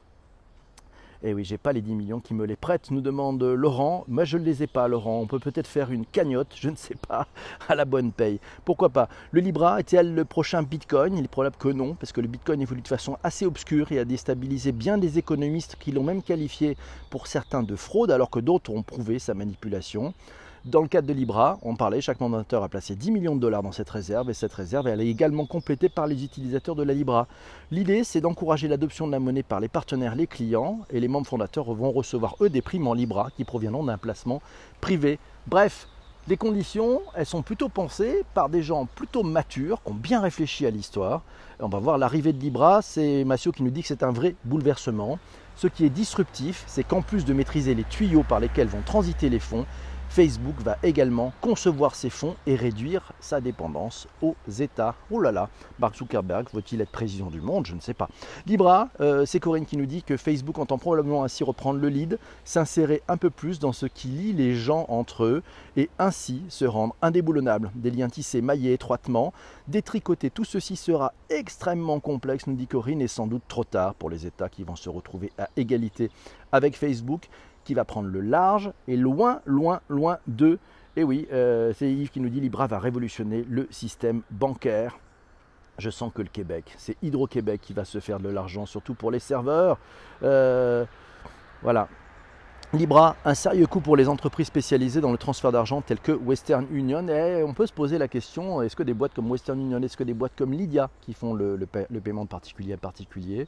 et 1.24 1.30
eh 1.30 1.34
oui, 1.36 1.44
j'ai 1.44 1.60
pas 1.60 1.72
les 1.72 1.82
10 1.82 1.94
millions 1.94 2.20
qui 2.20 2.34
me 2.34 2.48
les 2.48 2.56
prêtent, 2.56 2.90
nous 2.90 3.00
demande 3.00 3.44
Laurent. 3.44 4.06
Moi, 4.08 4.24
je 4.24 4.40
ne 4.40 4.44
les 4.44 4.64
ai 4.64 4.68
pas, 4.68 4.88
Laurent. 4.88 5.20
On 5.20 5.28
peut 5.28 5.38
peut-être 5.38 5.68
faire 5.68 5.92
une 5.92 6.04
cagnotte, 6.04 6.56
je 6.56 6.68
ne 6.68 6.76
sais 6.76 6.96
pas, 6.96 7.28
à 7.70 7.76
la 7.76 7.86
bonne 7.86 8.12
paye. 8.12 8.40
Pourquoi 8.66 8.90
pas? 8.90 9.08
Le 9.30 9.40
Libra 9.40 9.80
était-elle 9.80 10.16
le 10.16 10.26
prochain 10.26 10.64
Bitcoin? 10.64 11.16
Il 11.16 11.26
est 11.26 11.28
probable 11.28 11.58
que 11.60 11.68
non, 11.68 11.94
parce 11.94 12.12
que 12.12 12.22
le 12.22 12.28
Bitcoin 12.28 12.60
évolue 12.60 12.82
de 12.82 12.88
façon 12.88 13.20
assez 13.24 13.46
obscure 13.46 13.92
et 13.92 14.00
a 14.00 14.06
déstabilisé 14.06 14.72
bien 14.72 14.98
des 14.98 15.20
économistes 15.20 15.78
qui 15.80 15.92
l'ont 15.92 16.02
même 16.04 16.24
qualifié 16.24 16.76
pour 17.12 17.28
certains 17.28 17.62
de 17.62 17.76
fraude, 17.76 18.10
alors 18.10 18.32
que 18.32 18.40
d'autres 18.40 18.72
ont 18.72 18.82
prouvé 18.82 19.20
sa 19.20 19.36
manipulation. 19.36 20.16
Dans 20.64 20.82
le 20.82 20.88
cadre 20.88 21.08
de 21.08 21.14
Libra, 21.14 21.58
on 21.64 21.76
parlait, 21.76 22.02
chaque 22.02 22.20
mandateur 22.20 22.62
a 22.62 22.70
placé 22.70 22.96
10 22.96 23.10
millions 23.10 23.36
de 23.36 23.42
dollars 23.42 23.64
dans 23.64 23.72
cette 23.72 23.90
réserve 23.90 24.30
et 24.30 24.36
cette 24.36 24.54
réserve 24.54 24.88
est 24.88 25.08
également 25.08 25.48
complétée 25.48 25.90
par 25.90 26.06
les 26.06 26.24
utilisateurs 26.24 26.76
de 26.76 26.84
la 26.84 26.94
Libra. 26.94 27.28
L'idée, 27.72 28.04
c'est 28.04 28.22
d'encourager 28.22 28.68
l'adoption 28.68 29.08
de 29.08 29.12
la 29.12 29.20
monnaie 29.20 29.42
par 29.42 29.60
les 29.60 29.70
partenaires, 29.70 30.14
les 30.14 30.28
clients 30.28 30.82
et 30.92 31.00
les 31.00 31.08
membres 31.08 31.26
fondateurs 31.26 31.74
vont 31.74 31.92
recevoir 31.92 32.36
eux 32.42 32.50
des 32.52 32.62
primes 32.62 32.86
en 32.86 32.94
Libra 32.94 33.32
qui 33.36 33.44
proviendront 33.44 33.84
d'un 33.84 33.98
placement 33.98 34.40
privé. 34.82 35.18
Bref, 35.48 35.88
les 36.28 36.38
conditions, 36.38 37.02
elles 37.16 37.26
sont 37.26 37.42
plutôt 37.42 37.68
pensées 37.68 38.24
par 38.36 38.48
des 38.48 38.62
gens 38.62 38.86
plutôt 38.86 39.24
matures, 39.24 39.82
qui 39.82 39.92
ont 39.92 39.96
bien 39.96 40.22
réfléchi 40.22 40.68
à 40.68 40.70
l'histoire. 40.70 41.24
On 41.60 41.70
va 41.70 41.80
voir 41.80 41.98
l'arrivée 41.98 42.34
de 42.34 42.40
Libra, 42.40 42.84
c'est 42.84 43.24
Massio 43.24 43.52
qui 43.52 43.64
nous 43.64 43.72
dit 43.72 43.82
que 43.82 43.88
c'est 43.88 44.04
un 44.04 44.12
vrai 44.12 44.36
bouleversement. 44.46 45.18
Ce 45.56 45.66
qui 45.66 45.86
est 45.86 45.90
disruptif, 45.90 46.64
c'est 46.68 46.84
qu'en 46.84 47.02
plus 47.02 47.26
de 47.26 47.34
maîtriser 47.34 47.74
les 47.74 47.84
tuyaux 47.84 48.24
par 48.24 48.40
lesquels 48.40 48.68
vont 48.68 48.84
transiter 48.86 49.28
les 49.30 49.40
fonds, 49.40 49.66
Facebook 50.12 50.56
va 50.60 50.76
également 50.84 51.32
concevoir 51.40 51.96
ses 51.96 52.10
fonds 52.10 52.36
et 52.46 52.58
réduire 52.58 53.14
sa 53.22 53.40
dépendance 53.40 54.10
aux 54.22 54.36
États. 54.60 54.94
Oh 55.10 55.22
là 55.22 55.32
là, 55.32 55.48
Mark 55.80 55.96
Zuckerberg 55.96 56.50
veut-il 56.54 56.82
être 56.82 56.92
président 56.92 57.28
du 57.28 57.40
monde? 57.40 57.66
Je 57.66 57.74
ne 57.74 57.80
sais 57.80 57.94
pas. 57.94 58.10
Libra, 58.46 58.90
euh, 59.00 59.26
c'est 59.26 59.40
Corinne 59.40 59.66
qui 59.66 59.78
nous 59.78 59.86
dit 59.86 60.04
que 60.04 60.18
Facebook 60.18 60.60
entend 60.60 60.78
probablement 60.78 61.24
ainsi 61.24 61.46
reprendre 61.46 61.80
le 61.80 61.88
lead, 61.88 62.20
s'insérer 62.44 63.02
un 63.08 63.16
peu 63.16 63.30
plus 63.30 63.60
dans 63.60 63.72
ce 63.72 63.86
qui 63.86 64.10
lie 64.10 64.34
les 64.34 64.54
gens 64.54 64.86
entre 64.90 65.24
eux 65.24 65.44
et 65.78 65.90
ainsi 65.98 66.42
se 66.50 66.66
rendre 66.66 66.94
indéboulonnable. 67.02 67.72
Des 67.76 67.90
liens 67.90 68.10
tissés, 68.10 68.42
maillés 68.42 68.74
étroitement, 68.74 69.32
détricoter. 69.70 70.30
Tout 70.30 70.44
ceci 70.44 70.76
sera 70.76 71.14
extrêmement 71.30 72.02
complexe, 72.02 72.48
nous 72.48 72.56
dit 72.56 72.68
Corinne, 72.68 73.00
et 73.00 73.08
sans 73.08 73.28
doute 73.28 73.44
trop 73.48 73.64
tard 73.64 73.94
pour 73.94 74.10
les 74.10 74.26
États 74.26 74.50
qui 74.50 74.66
vont 74.66 74.76
se 74.76 74.90
retrouver 74.90 75.32
à 75.38 75.48
égalité 75.56 76.12
avec 76.52 76.76
Facebook 76.76 77.30
qui 77.64 77.74
va 77.74 77.86
prendre 77.86 78.10
le 78.10 78.22
large 78.22 78.72
et 78.88 78.98
loin, 78.98 79.42
loin, 79.46 79.82
loin 79.90 80.20
de. 80.28 80.60
Et 80.96 81.04
oui, 81.04 81.28
euh, 81.32 81.74
c'est 81.76 81.92
Yves 81.92 82.10
qui 82.10 82.20
nous 82.20 82.30
dit 82.30 82.40
Libra 82.40 82.68
va 82.68 82.80
révolutionner 82.80 83.46
le 83.50 83.68
système 83.72 84.22
bancaire. 84.32 84.98
Je 85.78 85.90
sens 85.90 86.12
que 86.14 86.22
le 86.22 86.28
Québec, 86.28 86.74
c'est 86.78 86.98
Hydro-Québec 87.02 87.62
qui 87.62 87.74
va 87.74 87.86
se 87.86 88.00
faire 88.00 88.20
de 88.20 88.30
l'argent, 88.30 88.66
surtout 88.66 88.94
pour 88.94 89.10
les 89.10 89.20
serveurs. 89.20 89.78
Euh, 90.22 90.86
voilà, 91.64 91.88
Libra, 92.74 93.18
un 93.26 93.34
sérieux 93.34 93.68
coup 93.68 93.82
pour 93.82 93.98
les 93.98 94.08
entreprises 94.08 94.48
spécialisées 94.48 95.02
dans 95.02 95.12
le 95.12 95.18
transfert 95.18 95.52
d'argent 95.52 95.82
telles 95.82 96.00
que 96.00 96.14
Western 96.14 96.66
Union. 96.72 97.06
Et 97.10 97.44
on 97.44 97.54
peut 97.54 97.68
se 97.68 97.74
poser 97.74 97.98
la 97.98 98.08
question, 98.08 98.62
est-ce 98.62 98.78
que 98.78 98.84
des 98.84 98.94
boîtes 98.94 99.14
comme 99.14 99.30
Western 99.30 99.60
Union, 99.60 99.82
est-ce 99.82 99.98
que 99.98 100.06
des 100.06 100.14
boîtes 100.14 100.32
comme 100.38 100.54
Lydia, 100.54 100.90
qui 101.02 101.14
font 101.14 101.34
le, 101.34 101.58
paiement 101.66 102.24
de 102.24 102.30
particulier 102.30 102.72
à 102.72 102.78
particulier, 102.78 103.46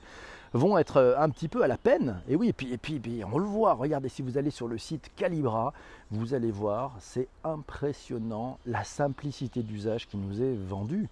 vont 0.51 0.77
être 0.77 0.98
euh, 0.98 1.15
un 1.18 1.30
petit 1.30 1.48
peu 1.48 1.63
à 1.63 1.68
la 1.70 1.77
peine? 1.77 2.22
Et 2.27 2.36
oui, 2.36 2.50
et 2.50 2.53
puis, 2.53 2.74
et 2.74 2.77
puis, 2.77 3.22
on 3.32 3.38
le 3.38 3.46
voit, 3.46 3.75
regardez, 3.75 4.10
si 4.10 4.22
vous 4.22 4.38
allez 4.38 4.51
sur 4.51 4.68
le 4.68 4.77
site 4.77 5.10
Calibra, 5.15 5.72
vous 6.12 6.34
allez 6.34 6.51
voir, 6.51 6.94
c'est 7.00 7.30
impressionnant 7.46 8.60
la 8.65 8.84
simplicité 8.84 9.63
d'usage 9.63 10.06
qui 10.06 10.18
nous 10.18 10.42
est 10.42 10.53
vendue. 10.53 11.08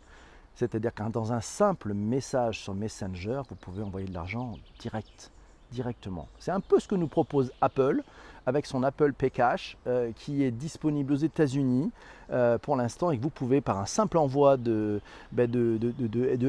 C'est-à-dire 0.56 0.94
que 0.94 1.04
dans 1.04 1.32
un 1.32 1.40
simple 1.40 1.94
message 1.94 2.60
sur 2.60 2.74
Messenger, 2.74 3.44
vous 3.48 3.56
pouvez 3.56 3.84
envoyer 3.84 4.06
de 4.06 4.14
l'argent 4.14 4.52
direct 4.80 5.32
directement. 5.72 6.28
C'est 6.40 6.52
un 6.52 6.60
peu 6.60 6.80
ce 6.80 6.88
que 6.88 6.96
nous 6.96 7.08
propose 7.08 7.52
Apple 7.62 8.02
avec 8.46 8.66
son 8.66 8.84
Apple 8.84 9.14
Pay 9.14 9.32
Cash 9.32 9.78
euh, 9.88 10.12
qui 10.16 10.44
est 10.44 10.52
disponible 10.52 11.14
aux 11.14 11.18
États-Unis 11.18 11.92
euh, 12.32 12.58
pour 12.58 12.76
l'instant 12.76 13.12
et 13.12 13.18
que 13.18 13.22
vous 13.22 13.30
pouvez 13.30 13.62
par 13.62 13.78
un 13.78 13.86
simple 13.86 14.18
envoi 14.18 14.58
de, 14.58 15.02
ben 15.32 15.52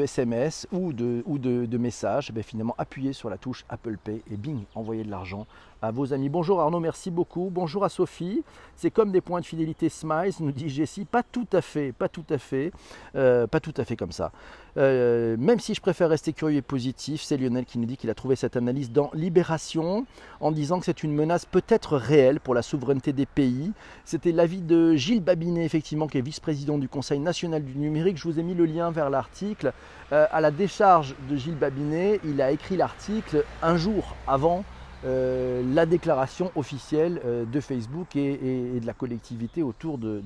SMS 0.02 0.66
ou 0.72 0.92
de, 0.92 1.22
ou 1.26 1.38
de, 1.38 1.78
messages 1.78 2.32
ben 2.32 2.42
finalement 2.42 2.74
appuyer 2.78 3.12
sur 3.12 3.28
la 3.28 3.36
touche 3.36 3.64
Apple 3.68 3.96
Pay 4.02 4.22
et 4.30 4.36
bing, 4.36 4.62
envoyer 4.74 5.04
de 5.04 5.10
l'argent 5.10 5.46
à 5.82 5.90
vos 5.90 6.12
amis. 6.12 6.28
Bonjour 6.28 6.60
Arnaud, 6.60 6.78
merci 6.78 7.10
beaucoup. 7.10 7.50
Bonjour 7.52 7.84
à 7.84 7.88
Sophie. 7.88 8.44
C'est 8.76 8.92
comme 8.92 9.10
des 9.10 9.20
points 9.20 9.40
de 9.40 9.46
fidélité 9.46 9.88
Smiles, 9.88 10.32
nous 10.38 10.52
dit 10.52 10.68
Jessie. 10.68 11.04
Pas 11.04 11.24
tout 11.24 11.48
à 11.52 11.60
fait, 11.60 11.90
pas 11.90 12.08
tout 12.08 12.24
à 12.30 12.38
fait, 12.38 12.70
euh, 13.16 13.48
pas 13.48 13.58
tout 13.58 13.74
à 13.76 13.84
fait 13.84 13.96
comme 13.96 14.12
ça. 14.12 14.30
même 14.76 15.58
si 15.58 15.74
je 15.74 15.80
préfère 15.80 16.08
rester 16.08 16.32
curieux 16.32 16.58
et 16.58 16.62
positif, 16.62 17.22
c'est 17.22 17.36
Lionel 17.36 17.64
qui 17.64 17.78
nous 17.78 17.86
dit 17.86 17.96
qu'il 17.96 18.10
a 18.10 18.14
trouvé 18.14 18.36
cette 18.36 18.56
analyse 18.56 18.92
dans 18.92 19.10
Libération 19.12 20.06
en 20.40 20.52
disant 20.52 20.78
que 20.78 20.86
c'est 20.86 21.02
une 21.02 21.14
menace 21.14 21.44
peut-être 21.44 21.81
réel 21.90 22.40
pour 22.40 22.54
la 22.54 22.62
souveraineté 22.62 23.12
des 23.12 23.26
pays. 23.26 23.72
C'était 24.04 24.32
l'avis 24.32 24.60
de 24.60 24.94
Gilles 24.94 25.22
Babinet, 25.22 25.64
effectivement, 25.64 26.06
qui 26.06 26.18
est 26.18 26.22
vice-président 26.22 26.78
du 26.78 26.88
Conseil 26.88 27.18
national 27.18 27.64
du 27.64 27.78
numérique. 27.78 28.16
Je 28.16 28.24
vous 28.24 28.38
ai 28.38 28.42
mis 28.42 28.54
le 28.54 28.64
lien 28.64 28.90
vers 28.90 29.10
l'article. 29.10 29.72
Euh, 30.12 30.26
à 30.30 30.40
la 30.40 30.50
décharge 30.50 31.14
de 31.30 31.36
Gilles 31.36 31.56
Babinet, 31.56 32.20
il 32.24 32.40
a 32.42 32.50
écrit 32.50 32.76
l'article 32.76 33.44
un 33.62 33.76
jour 33.76 34.16
avant 34.26 34.64
euh, 35.04 35.62
la 35.74 35.84
déclaration 35.84 36.52
officielle 36.54 37.20
euh, 37.24 37.44
de 37.44 37.58
Facebook 37.58 38.14
et, 38.14 38.78
de 38.80 38.86
la 38.86 38.92
collectivité 38.92 39.60
autour 39.62 39.98
de, 39.98 40.22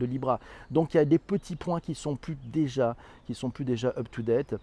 Libra. 0.00 0.38
Donc 0.70 0.94
il 0.94 0.98
y 0.98 1.00
a 1.00 1.04
des 1.04 1.18
petits 1.18 1.56
points 1.56 1.80
qui 1.80 1.96
sont 1.96 2.14
plus 2.14 2.36
déjà, 2.44 2.94
qui 3.26 3.34
sont 3.34 3.50
plus 3.50 3.64
déjà 3.64 3.88
up 3.96 4.06
to 4.12 4.22
date. 4.22 4.54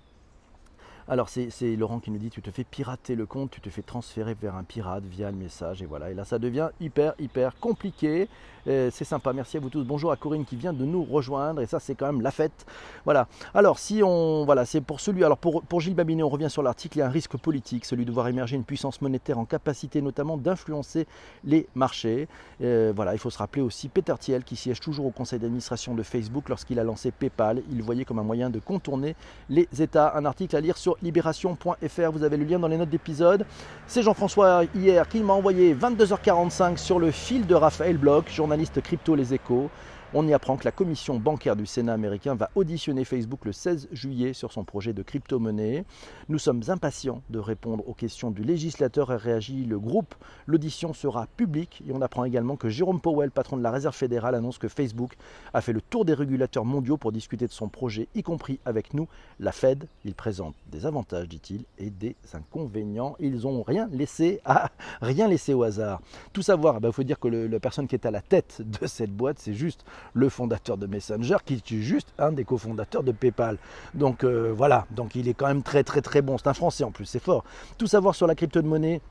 Alors 1.12 1.28
c'est 1.28 1.76
Laurent 1.76 1.98
qui 2.00 2.12
nous 2.12 2.20
dit 2.20 2.30
tu 2.30 2.44
te 2.44 2.52
fais 2.52 2.64
pirater 2.64 3.16
le 3.16 3.26
compte, 3.26 3.50
tu 3.50 3.62
te 3.62 3.70
fais 3.72 3.82
transférer 3.82 4.36
vers 4.40 4.54
un 4.54 4.64
pirate 4.64 5.04
via 5.06 5.32
le 5.32 5.38
message 5.38 5.82
et 5.82 5.88
voilà. 5.88 6.12
Et 6.12 6.14
là 6.14 6.24
ça 6.24 6.38
devient 6.38 6.70
hyper 6.80 7.14
hyper 7.18 7.58
compliqué. 7.60 8.28
C'est 8.66 9.04
sympa, 9.04 9.34
merci 9.34 9.58
à 9.58 9.60
vous 9.60 9.70
tous. 9.70 9.84
Bonjour 9.84 10.12
à 10.12 10.16
Corinne 10.16 10.46
qui 10.46 10.56
vient 10.56 10.74
de 10.74 10.86
nous 10.86 11.04
rejoindre 11.04 11.62
et 11.62 11.66
ça 11.66 11.80
c'est 11.80 11.96
quand 11.96 12.06
même 12.06 12.22
la 12.22 12.30
fête. 12.30 12.68
Voilà. 13.06 13.28
Alors 13.56 13.80
si 13.80 14.04
on 14.04 14.46
voilà 14.46 14.66
c'est 14.66 14.82
pour 14.82 15.00
celui 15.00 15.24
alors 15.24 15.40
pour, 15.40 15.82
Gilles 15.82 15.96
Babinet 15.96 16.22
on 16.22 16.30
revient 16.30 16.52
sur 16.52 16.62
l'article 16.62 16.98
il 16.98 17.00
y 17.00 17.02
a 17.02 17.08
un 17.08 17.10
risque 17.10 17.38
politique 17.38 17.86
celui 17.86 18.06
de 18.06 18.12
voir 18.12 18.28
émerger 18.28 18.56
une 18.56 18.64
puissance 18.64 19.02
monétaire 19.02 19.40
en 19.40 19.46
capacité 19.46 20.04
notamment 20.04 20.38
d'influencer 20.38 21.08
les 21.44 21.68
marchés. 21.74 22.28
voilà 22.60 23.14
il 23.14 23.18
faut 23.18 23.32
se 23.32 23.40
rappeler 23.40 23.64
aussi 23.64 23.90
Peter 23.90 24.14
Thiel 24.20 24.44
qui 24.44 24.56
siège 24.56 24.80
toujours 24.80 25.08
au 25.08 25.12
conseil 25.12 25.40
d'administration 25.40 25.96
de 25.96 26.04
Facebook 26.04 26.50
lorsqu'il 26.50 26.78
a 26.78 26.84
lancé 26.84 27.10
PayPal 27.10 27.64
il 27.72 27.82
voyait 27.82 28.06
comme 28.06 28.20
un 28.20 28.24
moyen 28.24 28.52
de 28.52 28.60
contourner 28.60 29.16
les 29.50 29.68
États. 29.80 30.16
Un 30.16 30.26
article 30.26 30.56
à 30.56 30.62
lire 30.62 30.78
sur 30.78 30.99
libération.fr. 31.02 32.12
Vous 32.12 32.24
avez 32.24 32.38
le 32.38 32.46
lien 32.46 32.60
dans 32.60 32.68
les 32.68 32.78
notes 32.78 32.90
d'épisode. 32.90 33.46
C'est 33.88 34.04
Jean-François 34.04 34.64
hier 34.76 35.08
qui 35.08 35.20
m'a 35.20 35.34
envoyé 35.34 35.76
22h45 35.76 36.78
sur 36.78 37.00
le 37.00 37.12
fil 37.12 37.46
de 37.46 37.56
Raphaël 37.56 37.98
Bloch, 37.98 38.30
journaliste 38.30 38.82
crypto 38.82 39.16
Les 39.16 39.34
Échos. 39.34 39.70
On 40.16 40.28
y 40.28 40.34
apprend 40.34 40.58
que 40.58 40.66
la 40.66 40.72
commission 40.72 41.20
bancaire 41.20 41.56
du 41.56 41.68
Sénat 41.68 41.94
américain 41.94 42.34
va 42.34 42.50
auditionner 42.56 43.06
Facebook 43.06 43.46
le 43.46 43.52
16 43.52 43.90
juillet 43.92 44.34
sur 44.34 44.52
son 44.52 44.64
projet 44.64 44.92
de 44.92 45.04
crypto-monnaie. 45.04 45.86
Nous 46.30 46.40
sommes 46.40 46.64
impatients 46.70 47.22
de 47.30 47.38
répondre 47.38 47.88
aux 47.88 47.94
questions 47.94 48.32
du 48.32 48.42
législateur, 48.42 49.12
a 49.12 49.18
réagi 49.18 49.66
le 49.66 49.78
groupe. 49.78 50.16
L'audition 50.48 50.94
sera 50.94 51.28
publique 51.38 51.84
et 51.88 51.92
on 51.94 52.02
apprend 52.02 52.26
également 52.26 52.56
que 52.56 52.70
Jérôme 52.70 53.00
Powell, 53.00 53.30
patron 53.30 53.56
de 53.56 53.62
la 53.62 53.70
Réserve 53.70 53.96
fédérale, 53.96 54.34
annonce 54.34 54.58
que 54.58 54.68
Facebook 54.68 55.14
a 55.54 55.62
fait 55.62 55.74
le 55.74 55.82
tour 55.82 56.06
des 56.06 56.16
régulateurs 56.16 56.66
mondiaux 56.66 56.98
pour 56.98 57.12
discuter 57.12 57.46
de 57.46 57.52
son 57.52 57.70
projet, 57.70 58.08
y 58.16 58.24
compris 58.24 58.60
avec 58.66 58.96
nous, 58.96 59.08
la 59.40 59.52
Fed. 59.52 59.86
Il 60.06 60.16
présente 60.16 60.56
des 60.72 60.88
avantages, 60.88 61.28
dit-il, 61.28 61.66
et 61.78 61.92
des 61.92 62.16
inconvénients. 62.34 63.16
Ils 63.20 63.42
n'ont 63.42 63.62
rien 63.62 63.88
laissé 63.92 64.42
à 64.44 64.72
rien 65.02 65.28
laissé 65.28 65.54
au 65.54 65.62
hasard. 65.62 66.02
Tout 66.34 66.42
savoir, 66.42 66.74
il 66.74 66.78
eh 66.78 66.82
ben, 66.82 66.92
faut 66.92 67.04
dire 67.04 67.20
que 67.20 67.28
la 67.28 67.60
personne 67.60 67.88
qui 67.88 67.94
est 67.94 68.08
à 68.08 68.12
la 68.12 68.22
tête 68.22 68.64
de 68.66 68.88
cette 68.88 69.12
boîte, 69.12 69.38
c'est 69.38 69.54
juste 69.54 69.86
le 70.14 70.30
fondateur 70.30 70.78
de 70.78 70.88
Messenger, 70.88 71.38
qui 71.46 71.56
est 71.56 71.76
juste 71.82 72.14
un 72.18 72.32
des 72.32 72.44
cofondateurs 72.44 73.04
de 73.04 73.12
PayPal. 73.12 73.58
Donc 73.94 74.24
euh, 74.24 74.54
voilà, 74.56 74.86
donc 74.92 75.16
il 75.16 75.28
est 75.28 75.34
quand 75.34 75.48
même 75.48 75.64
très 75.64 75.84
très 75.84 76.02
très 76.02 76.22
bon. 76.22 76.38
C'est 76.38 76.48
un 76.48 76.54
Français 76.54 76.84
en 76.84 76.92
plus, 76.92 77.06
c'est 77.06 77.24
fort. 77.24 77.44
Tout 77.78 77.88
savoir 77.88 78.16
sur 78.16 78.28
la 78.28 78.36
crypto-monnaie 78.36 79.02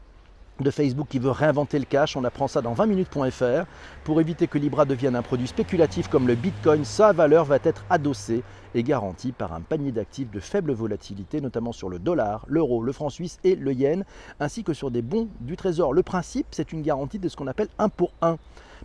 de 0.61 0.71
Facebook 0.71 1.07
qui 1.09 1.19
veut 1.19 1.31
réinventer 1.31 1.79
le 1.79 1.85
cash. 1.85 2.17
On 2.17 2.25
apprend 2.25 2.49
ça 2.49 2.61
dans 2.61 2.75
20minutes.fr. 2.75 3.67
Pour 4.05 4.21
éviter 4.21 4.47
que 4.47 4.59
Libra 4.59 4.85
devienne 4.85 5.17
un 5.17 5.23
produit 5.23 5.47
spéculatif 5.47 6.09
comme 6.09 6.27
le 6.27 6.35
Bitcoin, 6.35 6.85
sa 6.85 7.13
valeur 7.13 7.45
va 7.45 7.59
être 7.63 7.85
adossée 7.91 8.43
et 8.75 8.83
garantie 8.83 9.33
par 9.33 9.53
un 9.53 9.61
panier 9.61 9.93
d'actifs 9.93 10.31
de 10.31 10.41
faible 10.41 10.73
volatilité, 10.73 11.41
notamment 11.41 11.73
sur 11.73 11.89
le 11.89 11.99
dollar, 11.99 12.45
l'euro, 12.49 12.83
le 12.83 12.93
franc 12.93 13.09
suisse 13.09 13.39
et 13.45 13.55
le 13.55 13.73
yen, 13.73 14.05
ainsi 14.41 14.63
que 14.63 14.75
sur 14.75 14.91
des 14.91 15.03
bons 15.03 15.29
du 15.41 15.57
trésor. 15.57 15.93
Le 15.93 16.03
principe, 16.03 16.47
c'est 16.51 16.73
une 16.73 16.83
garantie 16.83 17.19
de 17.19 17.29
ce 17.29 17.37
qu'on 17.37 17.47
appelle 17.47 17.69
1 17.79 17.89
pour 17.89 18.13
1. 18.21 18.37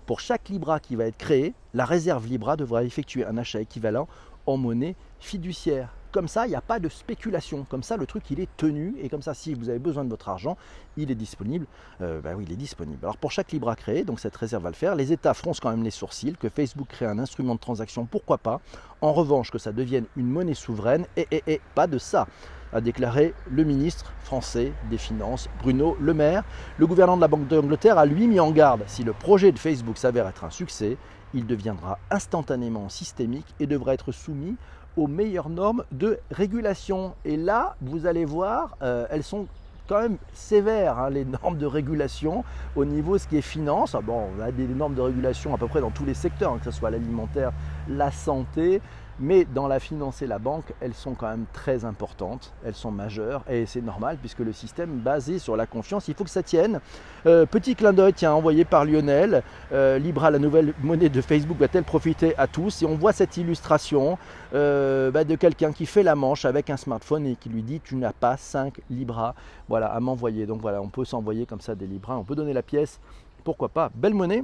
Pour 0.06 0.20
chaque 0.20 0.50
Libra 0.50 0.80
qui 0.80 0.96
va 0.96 1.06
être 1.06 1.18
créé, 1.18 1.54
la 1.74 1.86
réserve 1.86 2.28
Libra 2.28 2.58
devra 2.58 2.84
effectuer 2.84 3.26
un 3.26 3.38
achat 3.38 3.62
équivalent 3.62 4.08
en 4.46 4.58
monnaie 4.58 4.96
fiduciaire. 5.20 5.96
Comme 6.12 6.28
ça, 6.28 6.46
il 6.46 6.50
n'y 6.50 6.56
a 6.56 6.62
pas 6.62 6.80
de 6.80 6.90
spéculation. 6.90 7.66
Comme 7.68 7.82
ça, 7.82 7.98
le 7.98 8.06
truc, 8.06 8.30
il 8.30 8.40
est 8.40 8.50
tenu. 8.56 8.96
Et 9.02 9.10
comme 9.10 9.24
ça, 9.24 9.34
si 9.34 9.56
vous 9.56 9.70
avez 9.70 9.80
besoin 9.80 10.04
de 10.04 10.10
votre 10.10 10.30
argent, 10.30 10.58
il 10.96 11.10
est 11.10 11.16
disponible. 11.16 11.66
Euh, 12.02 12.22
bah 12.22 12.34
oui, 12.36 12.44
il 12.48 12.54
est 12.54 12.58
disponible. 12.58 13.00
Alors 13.02 13.18
pour 13.18 13.32
chaque 13.32 13.52
Libra 13.52 13.76
créé, 13.76 14.04
donc 14.04 14.20
cette 14.20 14.36
réserve 14.36 14.62
va 14.62 14.70
le 14.70 14.76
faire. 14.76 14.96
Les 14.96 15.12
États 15.12 15.34
froncent 15.34 15.60
quand 15.60 15.72
même 15.72 15.84
les 15.84 15.90
sourcils. 15.90 16.36
Que 16.40 16.50
Facebook 16.50 16.88
crée 16.90 17.08
un 17.08 17.18
instrument 17.18 17.56
de 17.56 17.60
transaction, 17.60 18.06
pourquoi 18.06 18.38
pas. 18.38 18.62
En 19.02 19.12
revanche, 19.14 19.50
que 19.50 19.58
ça 19.58 19.72
devienne 19.72 20.06
une 20.16 20.28
monnaie 20.28 20.54
souveraine, 20.54 21.08
et, 21.18 21.62
pas 21.74 21.88
de 21.88 21.98
ça 21.98 22.28
a 22.74 22.82
déclaré 22.82 23.34
le 23.50 23.64
ministre 23.64 24.12
français 24.22 24.74
des 24.90 24.98
Finances, 24.98 25.50
Bruno 25.62 25.96
Le 26.00 26.14
Maire. 26.14 26.44
Le 26.78 26.88
gouverneur 26.88 27.16
de 27.16 27.22
la 27.22 27.28
Banque 27.28 27.48
d'Angleterre 27.48 27.98
a 27.98 28.06
lui 28.06 28.28
mis 28.28 28.40
en 28.40 28.52
garde. 28.52 28.84
Si 28.88 29.04
le 29.04 29.14
projet 29.14 29.52
de 29.52 29.60
Facebook 29.60 29.98
s'avère 29.98 30.28
être 30.28 30.44
un 30.44 30.50
succès, 30.50 30.98
il 31.34 31.46
deviendra 31.46 32.00
instantanément 32.12 32.90
systémique 32.90 33.54
et 33.60 33.68
devra 33.68 33.94
être 33.94 34.12
soumis 34.12 34.56
aux 34.98 35.08
meilleures 35.08 35.50
normes 35.50 35.84
de 35.92 36.20
régulation. 36.32 37.16
Et 37.26 37.38
là, 37.38 37.76
vous 37.82 38.06
allez 38.06 38.26
voir, 38.26 38.78
euh, 38.82 39.06
elles 39.10 39.24
sont 39.24 39.48
quand 39.88 40.02
même 40.02 40.18
sévères, 40.34 40.98
hein, 40.98 41.10
les 41.10 41.26
normes 41.44 41.58
de 41.58 41.66
régulation 41.66 42.44
au 42.76 42.86
niveau 42.86 43.14
de 43.14 43.18
ce 43.20 43.28
qui 43.28 43.38
est 43.38 43.42
finance. 43.42 43.96
Bon, 44.04 44.30
on 44.38 44.42
a 44.42 44.52
des 44.52 44.68
normes 44.68 44.96
de 44.96 45.02
régulation 45.02 45.54
à 45.54 45.58
peu 45.58 45.68
près 45.68 45.82
dans 45.82 45.92
tous 45.92 46.06
les 46.06 46.14
secteurs, 46.14 46.54
hein, 46.54 46.60
que 46.60 46.72
ce 46.72 46.78
soit 46.78 46.92
l'alimentaire, 46.92 47.52
la 47.88 48.12
santé, 48.12 48.82
mais 49.20 49.46
dans 49.46 49.68
la 49.68 49.80
finance 49.80 50.22
et 50.22 50.28
la 50.28 50.40
banque, 50.40 50.74
elles 50.82 50.94
sont 50.94 51.14
quand 51.14 51.30
même 51.30 51.46
très 51.54 51.86
importantes, 51.86 52.54
elles 52.66 52.76
sont 52.76 52.92
majeures 52.92 53.44
et 53.50 53.66
c'est 53.66 53.82
normal 53.82 54.18
puisque 54.20 54.40
le 54.40 54.54
système 54.54 55.00
basé 55.00 55.40
sur 55.40 55.56
la 55.56 55.66
confiance, 55.66 56.08
il 56.08 56.14
faut 56.14 56.24
que 56.24 56.30
ça 56.30 56.44
tienne. 56.44 56.80
Euh, 57.26 57.46
petit 57.46 57.76
clin 57.76 57.94
d'œil, 57.94 58.14
tiens, 58.14 58.34
envoyé 58.34 58.66
par 58.66 58.86
Lionel, 58.86 59.44
euh, 59.72 59.98
Libra, 59.98 60.32
la 60.32 60.40
nouvelle 60.40 60.74
monnaie 60.82 61.10
de 61.10 61.22
Facebook, 61.22 61.58
va-t-elle 61.58 61.84
profiter 61.84 62.38
à 62.38 62.48
tous? 62.48 62.82
Et 62.82 62.86
on 62.86 62.96
voit 62.96 63.14
cette 63.14 63.38
illustration 63.38 64.18
euh, 64.54 65.12
bah, 65.12 65.24
de 65.24 65.36
quelqu'un 65.36 65.72
qui 65.72 65.86
fait 65.86 66.04
la 66.04 66.16
manche 66.16 66.46
avec 66.46 66.70
un 66.70 66.78
smartphone 66.78 67.26
et 67.26 67.36
qui 67.36 67.50
lui 67.50 67.64
dit 67.64 67.80
tu 67.84 67.96
n'as 67.96 68.14
pas 68.14 68.38
5 68.38 68.82
Libra 68.90 69.36
voilà, 69.70 69.88
à 69.88 70.00
m'envoyer. 70.00 70.46
Donc 70.46 70.62
voilà, 70.62 70.82
on 70.82 70.90
peut 70.90 71.06
s'envoyer 71.06 71.46
comme 71.46 71.62
ça 71.62 71.76
des 71.76 71.88
Libras, 71.88 72.16
on 72.16 72.24
peut 72.24 72.36
donner 72.36 72.54
la 72.54 72.64
pièce, 72.64 73.00
pourquoi 73.44 73.70
pas? 73.70 73.90
Belle 73.94 74.14
monnaie 74.14 74.44